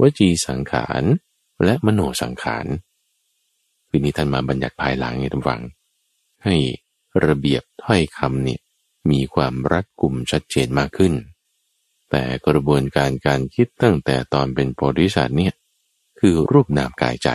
[0.00, 1.02] วจีสังขาร
[1.64, 2.66] และมโนสังขาร
[3.94, 5.60] คือนี้ท่านมาบัญญัติภายหลังให้ท่านฟัง
[6.44, 6.56] ให้
[7.26, 8.60] ระเบียบถ้อยคำเนี่ย
[9.10, 11.14] มีความรัดกุมชัดเจนมากขึ้น
[12.10, 15.54] แต่กระบวนการการคิดตั้งแต่ตอนเป็นโพธิสัตว์เนี่ย
[16.20, 17.28] คือรูปนามกายใจ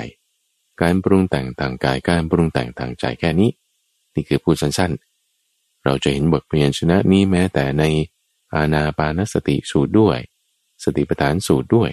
[0.81, 3.51] การปรุงแต่งทางกายการปรุงแต่งทางใจแค่นี้
[4.13, 7.83] นี่คือพูดสั้นๆ เราจะเห็นบทเรียนชนะนี้แม้แต่ใน
[8.53, 10.17] อาณาปานสติสูตรด้วย
[10.83, 11.89] สติปัฏฐานสูตรด้วย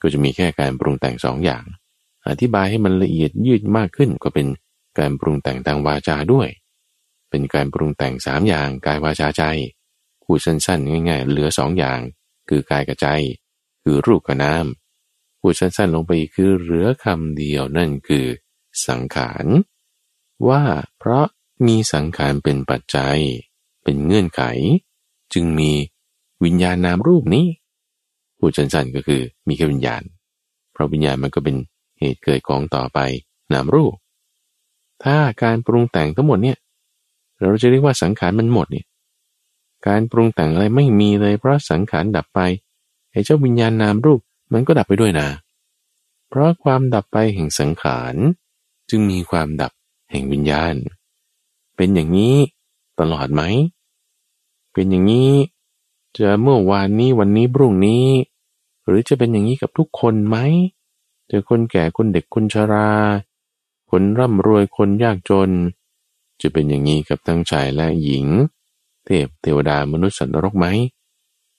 [0.00, 1.64] ก็จะมีแค่การปรุงแต่งสองอย่าง
[2.30, 4.46] อธิบายให้มันละเอียดยืดมากขึ้นก็เป็น
[4.98, 6.48] การปรุงแต่งทางวาจาด้วย
[7.30, 9.42] เป็นการปรุงแต่งสามอย่างกายวาจาใจ
[10.22, 12.00] พูดสั้นๆ ง่ายๆ เหลือสองอย่าง
[12.48, 13.08] คือกายกับใจ
[13.82, 14.66] คือรูปกับนาม
[15.40, 18.26] พูดสั้นๆ ลงไปคือเหลือคำเดียวนั่นคือ
[18.86, 19.46] สังขาร
[20.48, 20.62] ว่า
[20.98, 21.26] เพราะ
[21.66, 23.18] มีสังขารเป็นปัจจัย
[23.84, 24.42] เป็นเงื่อนไข
[25.32, 25.70] จึงมี
[26.44, 27.46] วิญญาณนามรูปนี้
[28.38, 30.02] พูดสั้นๆก็คือมีแค่วิญญาณ
[30.72, 31.56] เพราะวิญญาณมันก็เป็น
[32.00, 32.98] เหตุเกิดของต่อไป
[33.52, 33.94] นามรูป
[35.04, 36.58] ถ้าการปรุงแต่งทั้งหมดเนี่ย
[37.40, 38.86] เราจะเรียกว่าสังขารมันหมดเนี่ย
[39.86, 42.40] การปรุงแต่งอะไรไม่มีเลยเพราะสังขารดับไป
[43.12, 44.20] ไอ้เจ้าวิญญาณนามรูป
[44.52, 45.28] มันก็ดับไปด้วยนะ
[46.28, 48.14] เพราะความดับไปแห่งสังขาร
[48.90, 49.72] จึงมีความดับ
[50.10, 50.74] แห่งวิญญาณ
[51.76, 52.36] เป็นอย่างนี้
[53.00, 53.42] ตลอดไหม
[54.72, 55.30] เป็นอย่างนี้
[56.16, 58.06] จะเมื่อวานนี้วันนี้พรุ่งนี้
[58.86, 60.36] หรือจะเป็นอย่างนี้กับทุกคนไหม
[61.30, 62.90] จะคนแก่คนเด็กคนชรา
[63.90, 65.50] คนร่ำรวยคนยากจน
[66.40, 68.26] จะเป็นอย่างนี้กับทั้งชายและหญิง
[69.04, 70.66] เทพเทวดามนุษย์สัตว์นรกไหม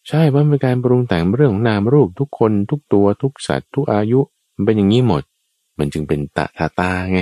[0.07, 4.19] ใช่ว่าเป็นการปรุงแต่งเรื่องของนามรูปทุกคนทุกตัวทุกสัตว์ ทุกอายุ
[4.55, 5.24] มันเป็นอย่างนี้หมด
[5.78, 7.19] มันจึงเป็นตะทาตาไง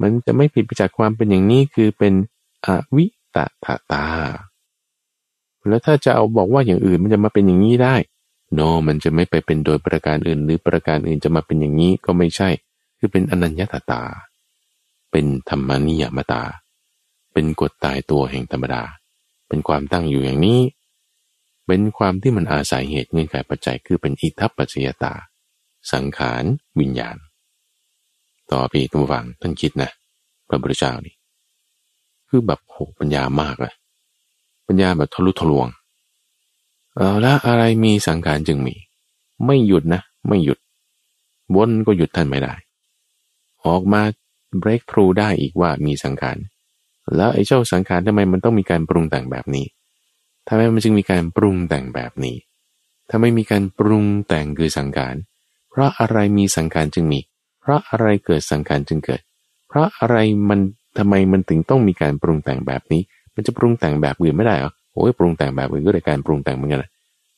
[0.00, 2.14] มันจะไม่ผิดไปจากความเป็นอย่างนี้คือเป็น
[2.66, 4.06] อวิตะทาตา
[5.68, 7.94] แล้วถ้าจะเอาบอกว่าอย่างอื่นมันจะมาเป็นอย่างนี้ได้
[8.54, 12.48] โนมันจะไม่ไปเป็นโดยประการอื่น หรือประการอื่นจะมาเป็นอย่างนี้ก็ไม่ใช่
[12.98, 14.02] คือเป็นอนัญญาตตา
[15.10, 16.42] เป็นธรรมนิยมตา
[17.32, 18.82] เป็นกฎตายตัวแห่งธรรมดา
[19.48, 20.60] เป็นความตั้งอยู่อย่างนี้
[21.66, 25.14] เป็นความที่มันอาศัยเหตุเงื่อนไขปัจจัยคือเป็นอิทัปปัจจยตา
[25.92, 26.44] สังขาร
[26.80, 27.16] วิญญาณ
[28.52, 29.90] ต่อปีตัวฟังท่านคิดนะ
[30.48, 31.14] พระพุทธเจ้านี่
[32.28, 33.74] คือแบบโหปัญญามากเลย
[34.66, 35.68] ปัญญาแบบทะลุทะลวง
[36.96, 38.74] เอาละอะไรมีสังขารจึงมี
[39.46, 40.58] ไม่หยุดนะ ไม่หยุด
[41.56, 42.54] วนก็หยุดท่านไม่ได้
[43.66, 44.02] ออกมา
[44.62, 46.36] break through ได้อีกว่ามีสังขาร
[47.16, 49.66] แล้วไอ้เจ้าสังขารทำไมมันต้องมีการปรุงแต่งแบบนี้
[50.48, 52.36] ทำไมมันจึงมีการปรุงแต่งแบบนี้
[53.08, 55.14] ถ้าไม่มีการปรุงแต่งคือสังขาร
[55.70, 57.20] เพราะอะไรมีสังขารจึงมี
[57.60, 59.20] เพราะอะไรเกิดสังขารจึงเกิด
[59.68, 60.16] เพราะอะไร
[60.48, 60.60] มัน
[60.98, 63.02] ทำไมมันถึงต้องมีการปรุงแต่งแบบนี้
[63.34, 66.84] มันจะปรุงแต่งแบบอื่นไม่ได้หรอ โอ้ยปรุงแต่งแบบอื่นก็ได้การปรุงแต่งเหมือนกัน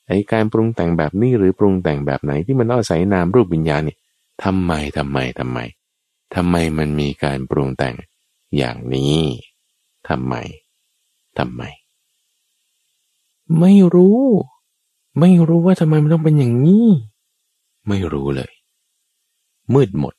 [0.08, 3.98] ไอ้การปรุงแต่งแบบนี้หรือปรุงแต่งแบบไหนที่มันอาศัยนามรูปวิญญาณเนี่ย
[4.44, 5.58] ทำไมทำไมทำไม
[6.34, 7.94] ทำไมมันมีการปรุงแต่ง
[8.56, 9.18] อย่างนี้
[10.08, 10.34] ทำไม
[11.38, 11.62] ทำไม
[13.60, 14.20] ไม่รู้
[15.20, 16.86] ไม่รู้ว่าทำไมมันต้องเป็นอย่างนี้
[17.88, 18.52] ไม่รู้เลย
[19.74, 20.14] มืดหมด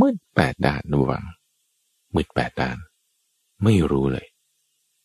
[0.00, 1.24] มืดแปดด้านระวัง
[2.14, 2.76] มืดแปดด้าน
[3.64, 4.26] ไม่รู้เลย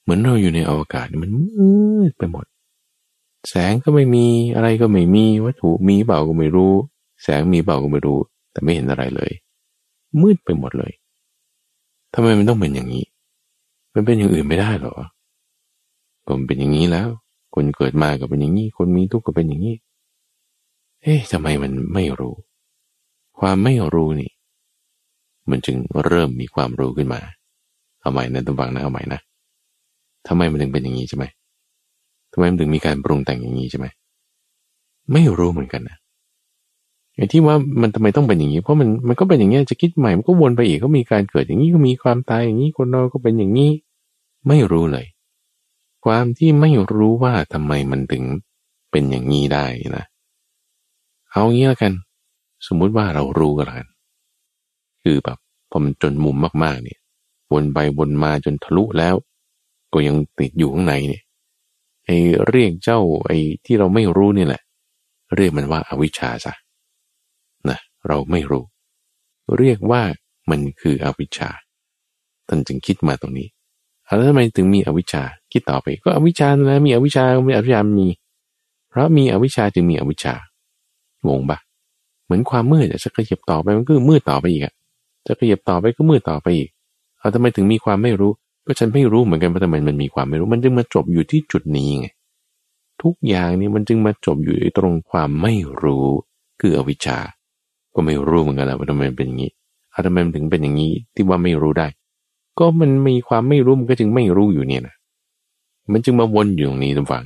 [0.09, 1.69] มือนเราอยู่ในอวกาศมันมื
[2.09, 2.45] ดไปหมด
[3.49, 6.73] แสงก็ไม่มีอะไรก็ไม่มีวัตถุมีเปล่าก็ไม่รู้
[7.23, 8.19] แสงมีเปล่าก็ไม่รู้
[8.51, 9.31] แต่ไม่เห็นอะไรเลย
[10.21, 10.91] มืดไปหมดเลย
[12.13, 13.05] ทำไมมันต้องเป็นอย่างนี้
[13.93, 14.95] มันเป็นอย่างอื่นไม่ได้หรอ
[16.27, 17.07] ผมเป็นอย่างนี้แล้ว
[17.55, 19.75] คนเกิดมาก็เป็นอย่างนี้ คนมีทุกข์ก็เป็นอย่างนี้
[21.03, 22.35] เอ๊ะทำไมมันไม่รู้
[23.39, 24.31] ความไม่รู้นี่
[25.49, 27.21] มันจึงเริ่มมีความรู้ขึ้นมา
[28.01, 29.19] เอาใหม่นะต้องฟังนะเอาใหม่นะ
[30.29, 31.25] ทำไมมันถึงเป็นอย่างนี้ใช่ไหม
[32.33, 33.87] ทำไมมันถึงมีการปรุงแต่งอย่างนี้ใช่ไหม
[35.13, 35.97] ไม่รู้เหมือนกันนะ
[37.15, 43.71] ไอ้ที่ว่ามันทำไมต้องเป็นอย่างนี้เพราะมันมันก็เป็นอย่างนี้จะคิดใหม่มันก็วนไปอีกก็มีการเกิดอย่างนี้ก็มีความตายอย่างนี้คนเราก็เป็นอย่างนี้
[44.47, 45.05] ไม่รู้เลย
[46.05, 48.23] ความที่ไม่รู้ว่าทำไมมันถึง
[48.91, 49.65] เป็นอย่างนี้ได้
[49.97, 50.05] นะ
[51.31, 51.93] เอางี้แล้วกัน
[52.67, 53.67] สมมุติว่าเรารู้กัน
[55.03, 55.37] คือแบบ
[55.69, 56.99] พอมันจนมุมมากๆเนี่ย
[57.51, 59.15] วนไปวนมาจนทะลุแล้ว
[59.93, 61.23] ก็ยังติดอยู่ข้างในเนี่ย
[62.05, 62.17] ไอ้
[62.49, 64.61] เรียกเจ้าไอ้ที่เราไม่รู้นี่แหละ
[65.35, 66.53] เรียกมันว่าอาวิชชาซะ
[67.69, 68.63] นะเราไม่รู้
[69.57, 70.01] เรียกว่า
[70.49, 71.49] มันคืออวิชชา
[72.47, 73.47] ท่านจึงคิดมาตรงนี้
[74.15, 78.07] แล้วทำไมถึงมีอวิชชาคิดต่อไป ก็อวิชชาแล้วมีอวิชชาไม่อวิชชามี
[78.89, 80.33] เพราะมีอวิชชาจึงมีอวิชชา
[81.27, 81.59] งงปะ
[82.25, 84.73] เหมือนความมืดจะขยับต่อไปมันก็มืดต่อไปอีกอะ
[85.27, 86.69] จะขยับต่อไปก็มืดต่อไปอีก
[87.19, 88.31] เอาทำไมถึงมีความไม่รู้
[88.69, 92.07] ก็ฉันไม่รู้เหมือนกันว่าทำไมมันมีความไม่รู้ มันจึงมาจบอยู่ที่จุดนี้ไง
[93.01, 96.05] ทุกอย่างนี่มันจึงมาจบอยู่ตรงความไม่รู้
[96.59, 97.19] คืออวิชชา
[97.93, 99.51] ก็ไม่รู้เหมือนกันแล้วว่าทำไมเป็นอย่างนี้
[99.93, 101.87] อาทำไมมันถึงเป็นอย่างนี้ที่ว่าไม่รู้ได้
[102.59, 104.95] ก็มันมีความไม่รู้มันก็จึงไม่รู้อยู่เนี่ยนะ
[105.91, 107.25] มันจึงมาวนอยู่ตรงนี้ทุกฝัง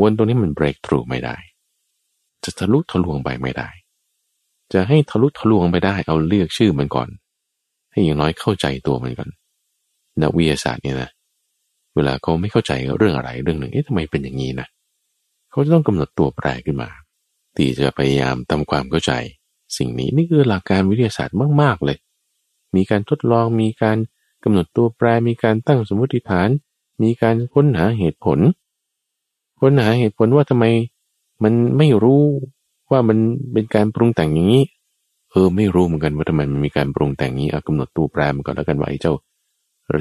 [0.00, 1.36] วนตรงนี้มัน break through ไม่ได้
[2.44, 3.68] จะทะลุทะลวงไปไม่ได้
[4.72, 7.08] จะให้ทะลุทะลวงไปได้เอาเลือกชื่อมันก่อน
[7.90, 9.30] ให้อย่างน้อยเข้าใจตัวมันก่อน
[10.22, 11.10] นักวิทยาศาสตร์เนี่ยนะ
[11.94, 14.68] เวลาเขาไม่เข้าใจเรื่องอะไรเรื่องหนึ่งเอ๊ะทำไมเป็นอย่างนี้นะ
[15.50, 16.88] เขาจะต้องกำหนดตัวแปรขึ้นมา
[17.56, 19.12] ที่จะพยายามทำความเข้าใจ
[19.76, 21.98] สิ่งนี้นี่คือหลักการวิทยาศาสตร์มาก ๆ เลย
[22.76, 23.98] มีการทดลองมีการ
[24.44, 26.48] กำหนดตัวแปรมีการตั้งสมมติฐาน
[27.02, 28.38] มีการค้นหาเหตุผล
[29.60, 30.64] ค้นหาเหตุผลว่าทำไม
[31.42, 32.22] มันไม่รู้
[32.90, 33.18] ว่ามัน
[33.52, 34.64] เป็นการปรุงแต่งอย่างนี้
[35.30, 39.12] เออไม่รู้เหมือนกันว่าทำไมมันมีการปรุงแต่งนี้เอากำหนดตัวแปรมันก่อนแล้วกันว่าไอ้เจ้า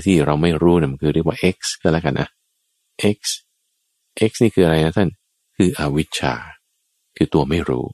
[0.06, 2.28] ที่เราไม่รู้นี่มันคือเรียกว่า x ก็แล้วกันนะ
[3.18, 3.20] x
[4.30, 5.10] x นี่คืออะไรนะท่าน
[5.58, 6.34] คืออวิชชา
[7.18, 7.86] คือตัวไม่รู้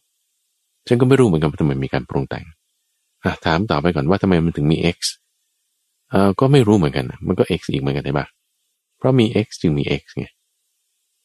[0.88, 2.46] ฉันก็ไม่รู้เหมือนกันว่าทำไมมีการปรุงแต่ง
[3.46, 5.00] ถามต่อไปก่อนว่าทำไมมันถึงมี x
[6.10, 8.28] เอ่อก็ไม่รู้เหมือนกัน มันก็ x อีกเหมือนกันใช่ปะ
[8.98, 10.26] เพราะมี x จึงมี x ไง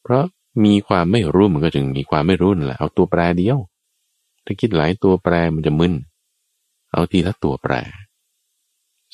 [0.02, 0.24] เพราะ
[0.64, 3.58] มีความไม่รู้มันก็จึงมีความไม่รู้นั่นแหละ เอาตัวแปรเดียว
[4.44, 5.94] ถ้าคิดหลายตัวแปรมันจะมึน
[6.92, 7.74] เอาทีละตัวแปร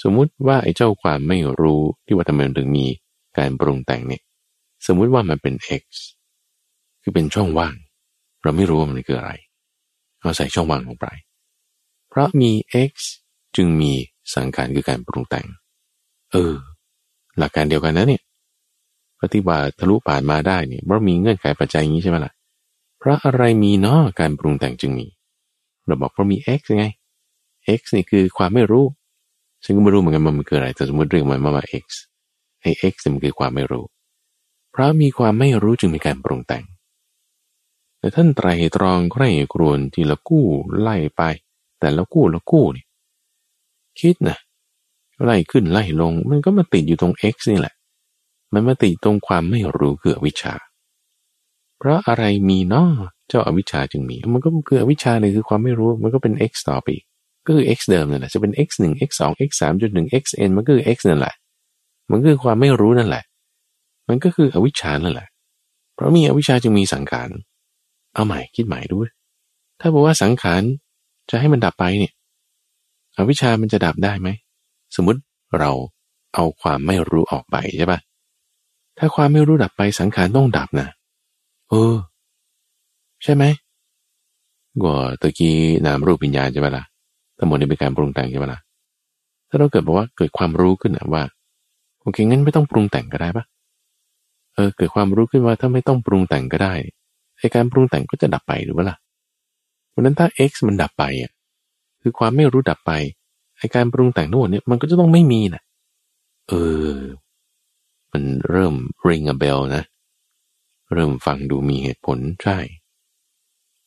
[0.02, 2.86] สมมุติว่าไอ้เจ้าความไม่รู้ที่ว่าทำไมถึงมี
[3.38, 4.22] การปรุงแต่งเนี่ย
[4.86, 5.84] สมมุติว่ามันเป็น x
[7.02, 7.74] คือเป็นช่องว่าง
[8.42, 9.32] เราไม่รู้ว่ามันคืออะไร
[10.20, 11.06] เอาใส่ช่องว่างลงไป
[12.08, 12.50] เพราะมี
[12.90, 12.92] x
[13.56, 13.92] จึงมี
[14.34, 15.46] สังขารคือการปรุงแต่ง
[16.32, 16.54] เออ
[17.38, 18.22] หลักการเดียวกันนะเนี่ย
[19.22, 22.32] ปฏิบัติทะลุผ่านมาได้เนี่ยเพราะมีเงื่อนไขปัจจัยอย่างนี้ใช่ไหมล่ะ
[22.98, 25.06] เพราะอะไรมีเนาะการปรุงแต่งจึงมี
[25.86, 26.86] เราบอกเพราะมี x ไง
[27.78, 28.84] x นี่คือความไม่รู้
[29.64, 31.86] ฉันก็ไม่รู้เหมือนกันมันคืออะไรแต่สมมติเรื่องมันมาว่า x
[32.60, 33.84] ไอ้ x มันคือความไม่รู้
[34.72, 36.64] เพราะมีความไม่รู้จึงมีการปรุงแต่ง
[37.98, 40.46] แต่ท่านไตรตรองใคร่ครวนทีละกู้
[40.80, 41.22] ไล่ไป
[41.80, 42.84] แต่ละกู้ละกู้นี่
[44.00, 44.38] คิดนะ
[45.24, 47.74] ไล่ขึ้นไล่ลง มันก็มาติดอยู่ตรง x นี่แหละ
[48.52, 50.54] มันมาติดตรงความไม่รู้คืออวิชชา
[51.78, 52.90] เพราะอะไรมีเนาะ
[53.28, 57.04] เจ้าอาวิชชาจึงมี มันก็คืออวิชชาเนี่ยคือความไม่รู้ มันก็เป็น x ต่อไปอีก
[57.46, 61.34] ก็คือ x เดิมนั่นแหละจะเป็น x 1 x 2 x 3จุด1 x n มันก็คือ x นั่นแหละ
[62.10, 63.24] มันคือความไม่รู้นั่นแหละ
[64.08, 65.28] มันก็คืออวิชชานั่นแหละ
[65.94, 67.28] เพราะมีอวิชชาจึงมีสังขาร
[68.14, 68.96] เอาใหม่คิดใหม่ดู
[69.80, 70.62] ถ้าบอกว่าสังขาร
[71.30, 72.12] จะให้มันดับไปเนี่ย
[73.16, 74.28] อวิชชามันจะดับได้ไหม
[74.96, 75.20] สมมติ
[75.58, 75.70] เรา
[76.34, 78.00] เอาความไม่รู้ออกไปใช่ปะ
[78.98, 80.88] ถ้าความไม่รู้ดับไปสังขารต้องดับนะ
[81.70, 81.94] เออ
[83.22, 83.44] ใช่ไหม
[84.84, 86.84] ก็ตะกี้นามรูปวิญญาณใช่ปะละ่ะ
[87.38, 88.60] ทั้งหมดนี้เป็นการปรุงแต่งใช่ปะละ่ะ
[89.48, 91.22] ถ้าเราเกิดบอกว่าเกิดความรู้ขึ้นนะว่า
[92.02, 93.44] โอเคงั้นไม่ต้องปรุงแต่งก็ได้ปะ
[94.54, 96.74] เออเกิดความรู้ขึ้นว่าถ้าไม่ต้องปรุงแต่งก็ได้
[97.38, 98.96] ไอการปรุงแต่งก็จะดับไปหรือเปล่า
[99.90, 101.32] เพราะนั้นถ้า x มันดับไปอะ
[102.02, 102.92] คือความไม่รู้ดับไป
[103.58, 105.62] ไอการปรุงแต่งทั้งหมดเนี่ยมันก็จะต้องไม่มีนะ
[106.48, 106.52] เอ
[106.90, 106.96] อ
[108.12, 108.74] มันเริ่ม
[109.08, 109.82] ring a bell นะ
[110.94, 112.58] เริ่มฟังดูมีเหตุผลใช่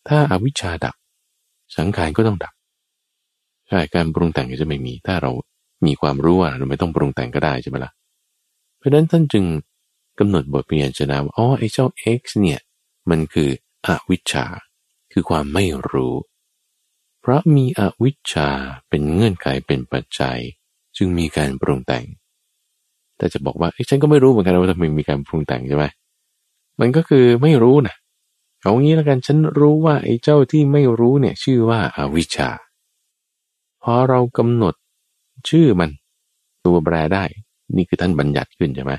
[0.08, 0.96] ถ้าอาวิชชาดับ
[1.78, 2.54] สังขารก็ต้องดับ
[3.70, 5.32] ใช่การปรุงแต่งก็จะไม่มี ถ้าเรา
[5.86, 7.92] มีความรู้ว่าเราไม่ต้องปรุงแต่งก็ได้ใช่ไหมละ่ะ
[8.78, 9.46] เพราะนั้นท่านจึง
[10.20, 11.86] กำหนดบทเปลี่ยนชนะว่าอ๋อไอ้เจ้า
[12.20, 12.60] x เนี่ย
[13.10, 13.50] มันคือ
[13.86, 14.46] อวิชชา
[15.14, 16.16] คือความไม่รู้
[17.22, 18.50] เพราะมีอวิชชา
[18.90, 20.40] เป็นเงื่อนไขเป็นปัจจัย
[20.98, 22.06] จึงมีการปรุงแต่ง
[23.18, 25.86] แต่จะบอกว่าฉันก็ไม่รู้เหมือนกันว่าทำไมมีการปรุงแต่งใช่ไหม
[26.80, 27.96] มันก็คือไม่รู้นะ
[28.62, 32.50] เอางี้แล้วกันฉันรู้ว่าไอ้เจ้าที่ไม่รู้เนี่ยชื่อว่าอาวิชชา
[33.94, 34.76] อเรากำหนด
[35.50, 35.92] ชื่อมัน
[36.66, 37.24] ตัวแปรได้
[37.76, 38.94] นี่คือท่านบัญญัติขึ้นใช่ไหม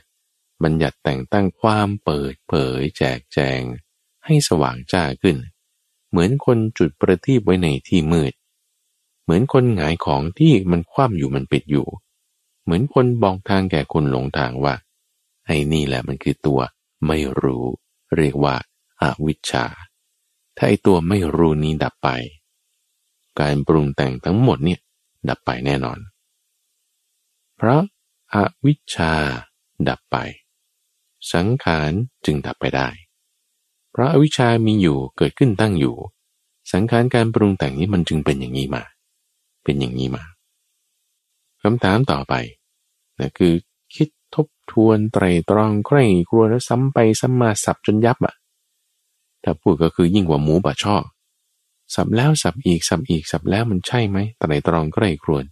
[0.64, 3.61] บัญญัติแต่งตั้งความเปิดเผยแจกแจง
[4.24, 5.36] ให้สว่างจ้าขึ้น
[6.11, 8.32] เหมือนคนจุดประทีปไว้ในที่มืด
[9.22, 11.86] เหมือนคนหงายของที่มันคว่ำอยู่มันปิดอยู่
[12.64, 14.74] เหมือนคนบอกทางแก่คนหลงทางว่า
[15.47, 16.61] ไอ้นี่แหละมันคือตัว
[17.07, 17.64] ไม่รู้
[18.16, 18.55] เรียกว่า
[19.01, 19.66] อาวิชชา
[20.57, 22.09] ถ้าไอ้ตัวไม่รู้นี้ดับไป
[23.41, 24.81] การปรุงแต่งทั้งหมดเนี่ย
[25.28, 25.99] ดับไปแน่นอน
[27.57, 27.83] เพราะ
[28.35, 29.14] อาวิชชา
[29.89, 30.16] ดับไป
[31.33, 31.93] สังขาร
[32.24, 32.89] จึงดับไปได้
[33.91, 35.97] เพราะอาวิชชามีอยู่เกิดขึ้นตั้งอยู่
[36.72, 38.83] สังขารการปรุงแต่งนี้มันจึงเป็นอย่างนี้มา
[39.64, 40.24] เป็นอย่างนี้มา
[41.62, 42.35] คำถามต่อไป
[43.18, 43.55] นะคือ
[43.95, 48.35] คิดทบทวนไตรตรองใคร่ครวแล้วซ้ำไปซ้ำมาสับจนยับอะ
[49.45, 50.97] ถ้าพูดก็คือยิ่งกว่าหมูบะช่อ
[51.95, 55.45] สับแล้วสับอีกสับอีกสับแล้วมันใช่ไหมไตรตรองใคร่ครวญ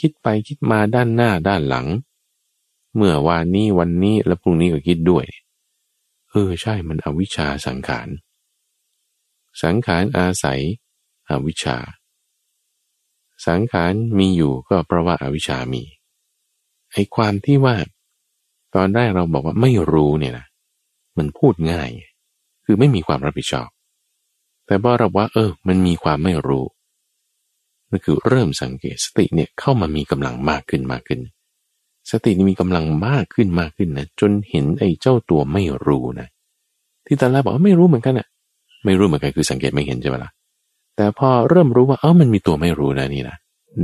[0.00, 1.86] คิดไปคิดมาด้านหน้าด้านหลัง
[2.94, 5.26] เมื่อวานนี้วันนี้แล้วพรุ่งนี้ก็คิดด้วย
[6.30, 8.08] เออใช่มันอวิชชาสังขาร
[9.62, 10.60] สังขารอาศัย
[11.30, 11.76] อวิชชา
[13.46, 15.82] สังขารมีอยู่ก็เพราะว่าอาวิชชามี
[16.92, 17.76] ไอ้ความที่ว่า
[18.74, 20.46] ตอนแรกเราบอกว่าไม่รู้เนี่ยนะ
[21.18, 21.90] มันพูดง่าย
[22.64, 23.68] คือไม่มีความรับผิดชอบ
[24.68, 26.64] แต่พอเราว่า เออ มันมีความไม่รู้
[27.90, 31.20] นั่นคือเริ่มสังเกตสติเนี่ยเข้ามามีกำลังมากขึ้นมากขึ้น
[32.10, 36.28] สตินี่มีกำลังมากขึ้นมากขึ้นนะจนเห็นไอ้เจ้าตัวไม่รู้นะ
[37.06, 38.26] ที่ตอนแรกบอกว่าไม่รู้เหมือนกันอะ
[38.84, 40.30] ไม่รู้เหมือนกันคือสังเกตไม่เห็นใช่ไหมล่ะ
[40.96, 43.36] แต่พอเริ่มรู้ว่าเออมันมีตัวไม่รู้นะนี่นะ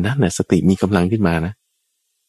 [0.05, 1.53] นั่นแหละสติมีกำลังขึ้นมานะ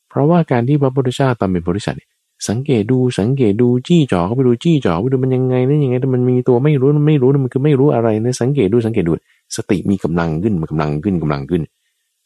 [0.09, 2.07] เพราะว่าการที่พระพุทธเจ้าตอนเป็นบริษัทนี่
[2.47, 9.13] สังเกตดูสังเกตดูจี้จ่อเขาไปดูจี้จ่อไปดูมันยังไงนั่นยังไงแต่มันมีตัวไม่รู้มันไม่รู้มันคือไม่รู้อะไรนะสังเกตดูสังเกตดู
[9.55, 11.61] สติมีกำลังขึ้นมันกำลังขึ้นกำลังขึ้น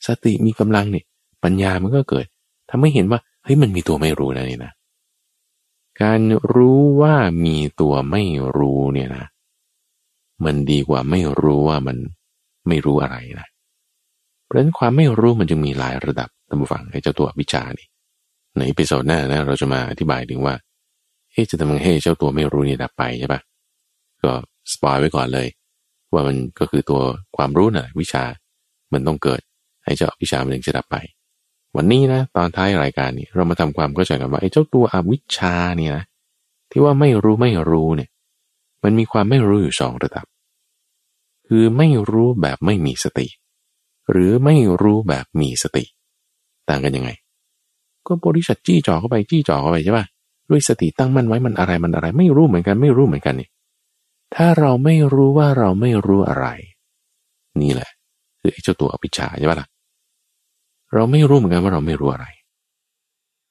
[0.08, 1.06] สติมีกำลังเนี่ย
[1.44, 2.26] ปัญญามันก็เกิด
[2.70, 4.72] ทำให้เห็นว่าเฮ้ยมันมีตัวไม่รู้นะนี่นะ
[6.02, 6.22] การ
[6.54, 8.24] รู้ว่ามีตัวไม่
[8.58, 9.26] รู้เนี่ยนะ
[10.46, 11.98] มันดีกว่าไม่รู้ว่ามัน
[12.68, 13.48] ไม่รู้อะไรนะ
[14.46, 17.88] เพราะฉะนั้นความไม่รู้มันจึงมีหลายระดับท่านผู้ฟังให้เจ้าตัวอวิชชานี่
[18.60, 20.56] ใน episode หน้านะเราจะมาอธิบายถึงว่า
[21.32, 23.42] เฮ้จะทำไงให้เจ้าตัวไม่รู้นี่ดับไปใช่ปะ
[24.24, 24.32] ก็
[24.72, 25.48] spoil ไว้ก่อนเลย
[26.14, 27.02] ว่ามันก็คือตัว
[27.38, 28.24] ความรู้นะ่ะวิชา
[28.94, 29.42] มันต้องเกิด
[29.86, 30.98] ให้เจ้าอวิชชามันถึงจะดับไป
[31.76, 36.06] วันนี้นะตอนท้ายรายการนี้เรามาทำความเข้าใจกันว่าไอ้เจ้าตัวอวิชชาเนี่ยนะ
[36.72, 38.10] ที่ว่าไม่รู้ไม่รู้เนี่ย
[38.84, 40.26] มันมีความไม่รู้อยู่สองระดับ
[41.48, 43.28] คือไม่รู้แบบไม่มีสติ
[44.12, 45.86] หรือไม่รู้แบบมีสติ
[46.70, 47.10] ต่างกันยังไง
[48.10, 50.06] ก็บริษัทจี้จ่อเข้าไปจี้จ่อเข้าไปใช่ป่ะ
[50.50, 53.50] ด้วยสติตั้งมั่นไว้มันอะไรมันอะไร ไม่รู้เหมือนกัน ไม่รู้เหมือนกันนี่
[54.36, 56.48] ถ้าเราไม่รู้ว่าเราไม่รู้อะไร
[57.62, 57.90] นี่แหละ
[58.40, 59.68] คือไอ้เจ้าตัวอภิชาใช่ป่ะล่ะ
[60.94, 62.26] เราไม่รู้เหมือนกันว่าเราไม่รู้อะไร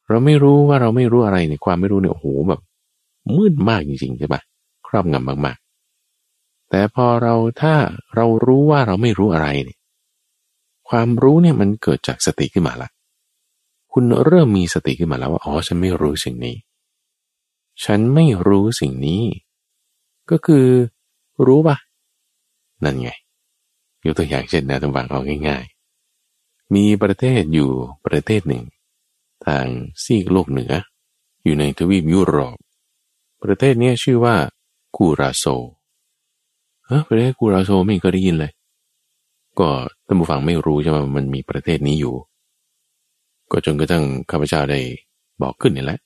[0.08, 2.60] เราไม่รู้ว่าเราไม่รู้อะไรในความไม่รู้เนี่ยโอ้โหแบบ
[3.36, 4.40] มืดมากจริงๆใช่ปะ
[4.86, 5.56] ครอบงำมาก
[6.14, 7.74] ๆ แต่พอเราถ้า
[8.16, 9.78] เรารู้ว่าเราไม่รู้อะไรเนี่ย
[10.88, 12.88] ความรู้เนี่ยมันเกิดจากสติขึ้นมาละ
[13.92, 16.56] คุณเริ่มมีสติขึ้นมาแล้วว่า อ๋อ ฉันไม่รู้สิ่งนี้
[17.84, 19.22] ฉันไม่รู้สิ่งนี้
[20.30, 20.66] ก็คือ
[21.46, 21.76] รู้ปะ
[22.84, 23.10] นั่นไง
[24.04, 25.64] ยกตัวอย่างเช่นนะทุกฝังเอาง่าย
[26.18, 27.70] ๆ มีประเทศอยู่
[28.06, 28.64] ประเทศหนึ่ง
[29.46, 29.66] ทาง
[30.04, 30.72] ซีกโลกเหนือ
[31.44, 32.56] อยู่ในทวีปยุโรป
[33.42, 34.36] ประเทศนี้ชื่อว่า
[34.96, 35.44] กูราโซ
[36.86, 38.52] เออประเทศกูราโซไม่เคยได้ยินเลย
[39.58, 39.68] ก็
[40.06, 42.14] ท่านผู้ฟังไม่รู้ใช่ไหมมันมีประเทศนี้อยู่
[43.50, 44.80] ก็จนกระทั่งข้าพเจ้าได้
[45.42, 45.98] บอกขึ้นนี่แหละ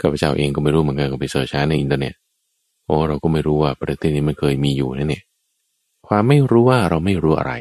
[0.00, 2.14] ข้าพเจ้าเองก็ไม่รู้เหมือนกันก็ไปเสิร์ชหาในอินเทอร์เน็ต
[2.86, 5.24] โอ้เราก็ไม่รู้ว่าประเทศนี้มันเคยมีอยู่นะเนี่ย
[6.06, 7.54] ความไม่รู้ว่าเราไม่รู้อะไร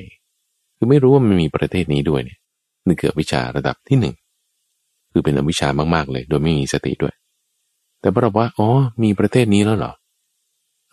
[0.78, 2.39] คือไม่รู้ว่ามันมีประเทศนี้ด้วยเนี่ย
[2.88, 4.16] นี่คือวิชาระดับที่หนึ่ง
[5.12, 7.14] คือเป็นอวิชามากๆเลย โดยไม่มีสติด้วย
[7.99, 8.70] แต่พอเราว่าอ๋อ
[9.03, 9.93] มีประเทศนี้แล้วเหรอ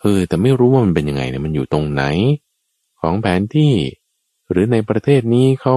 [0.01, 2.03] เออแต่ไม่รู้ว่ามันเป็นยังไงเนี่ยมันอยู่ตรงไหน
[3.01, 3.73] ของแผนที่
[4.49, 5.75] หรือในประเทศนี้เขา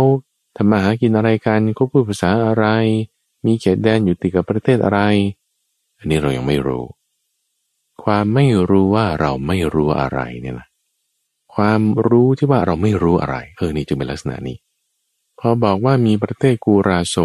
[0.56, 2.66] ทำมาหากินอะไรกันเขาพูดภาษาอะไร
[3.46, 5.00] มีเขตแดนอยู่ติดกับประเทศอะไร
[5.98, 6.84] อันนี้เรายังไม่รู้
[8.04, 10.68] ความไม่รู้ว่าเราไม่รู้อะไรเนี่ยนะ
[11.54, 14.56] ความรู้ที่ว่าเราไม่รู้อะไรเออนี่จึงเป็นลักษณะนี้
[15.38, 17.16] พอบอกว่ามีประเทศกูราโซ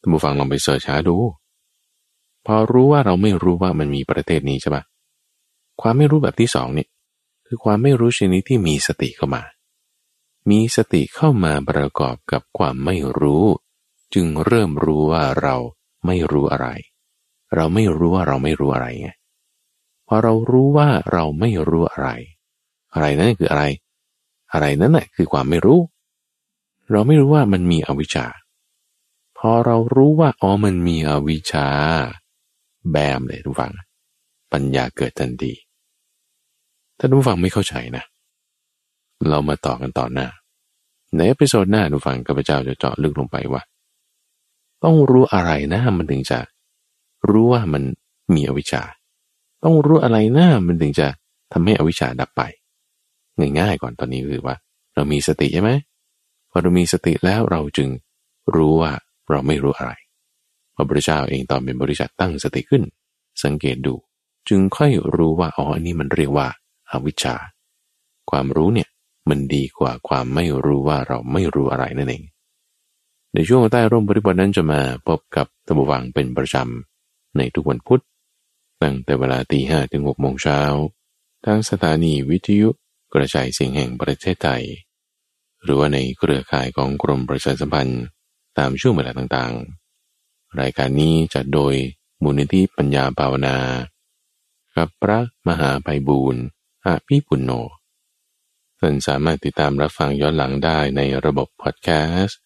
[0.00, 1.16] ท่านผู้ฟังลองไปเสิร์ชหาดู
[2.46, 4.82] พอรู้ว่าเราไม่รู้ว่ามันมีประเทศนี้ใช่ปะ
[5.80, 6.88] ความไม่รู้แบบที่สองเนี่ย
[7.46, 9.42] คือความไม่รู้ชนิดที่มีสติเข้ามา
[10.50, 13.44] มีสติเข้ามาประกอบกับความไม่รู้
[14.14, 15.56] จึงเริ่มรู้ว่าเรา
[16.06, 16.68] ไม่รู้อะไร
[17.54, 19.10] เราไม่รู้ว่าเราไม่รู้อะไรไง
[20.06, 22.08] พอเรารู้ว่าเราไม่รู้อะไร
[22.92, 23.64] อะไรนั่นคืออะไร
[24.52, 25.80] อะไรนั้นแหละคือความไม่รู้
[26.90, 28.26] เราไม่รู้ว่ามันมีอวิชชา
[29.38, 31.66] พอเรารู้ว่าอ๋อมันมีอวิชชา
[32.90, 33.72] bam เลยผู้ฟัง
[34.52, 35.52] ปัญญาเกิดทันที
[36.98, 38.04] ถ้าผู้ฟังไม่เข้าใจนะ
[39.28, 40.28] เรามาต่อกันต่อหน้า
[41.14, 43.62] ใน episode หน้าผู้ฟังกับข้าพเจ้าจะเจาะลึกลงไปว่า
[44.84, 46.38] ต้องรู้อะไรนะมันถึงจะ
[47.30, 47.82] รู้ว่ามัน
[48.34, 48.82] มีอวิชชา
[49.64, 51.06] ต้องรู้อะไรนะมันถึงจะ
[51.52, 52.42] ทำให้อวิชชาดับไป
[53.58, 54.56] ง่ายๆก่อนตอนนี้คือว่า
[54.94, 55.70] เรามีสติใช่ไหม
[56.50, 57.88] พอเรามีสติแล้วเราจึง
[58.54, 58.92] รู้ว่า
[59.30, 59.92] เราไม่รู้อะไร
[60.74, 62.82] พระพุทธเจ้าเองตอนเป็นบริษัทตั้งสติขึ้น
[63.44, 63.94] สังเกตดู
[64.48, 66.46] จึงค่อยรู้ว่าอ๋ออันนี้มันเรียกว่า
[66.90, 67.34] อาวิชชา
[68.30, 68.88] ความรู้เนี่ย
[69.28, 72.24] มันดีกว่าความไม่รู้ว่าเราไม่รู้อะไรนั่นเอง
[73.34, 78.02] ในช่วงใต้ร่มบริบทนั้นจะมาพบกับตบวังเป็นประจำ ในทุกวันพุธ
[78.82, 80.60] ตั้งแต่เวลาตีห้ถึงหกโมงเช้า
[81.44, 82.68] ทางสถานีวิทยุ
[83.14, 84.62] กระจายเสียงแห่งประเทศไทย
[85.62, 88.02] หรือว่าในเครือข่ายของกรมประชาสัมพันธ์
[88.58, 91.74] ตามช่วงเวลาต่างๆ รายการนี้จัดโดย
[92.22, 93.56] มูลนิธิปัญญาภาวนา
[94.76, 95.18] กับพระ
[95.48, 96.42] มหาไพบูรณ์
[96.86, 97.50] อาภิปุณโญ
[98.84, 101.88] ท่านสามารถติดตามรับฟังย้อนหลังได้ในระบบพอดแค
[102.20, 102.38] สต์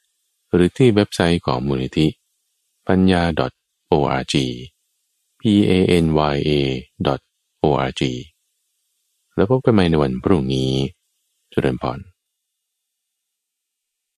[0.53, 2.07] หรือที่เว็บไซต์ของมูลนิธิ
[2.89, 3.22] ปัญญา
[3.93, 4.34] .org
[5.41, 5.72] p a
[6.05, 6.51] n y a
[7.64, 8.03] .org
[9.37, 10.72] แล้วพบกันใหม่ในวันพรุ่งนี้
[11.53, 11.99] จุเรินพร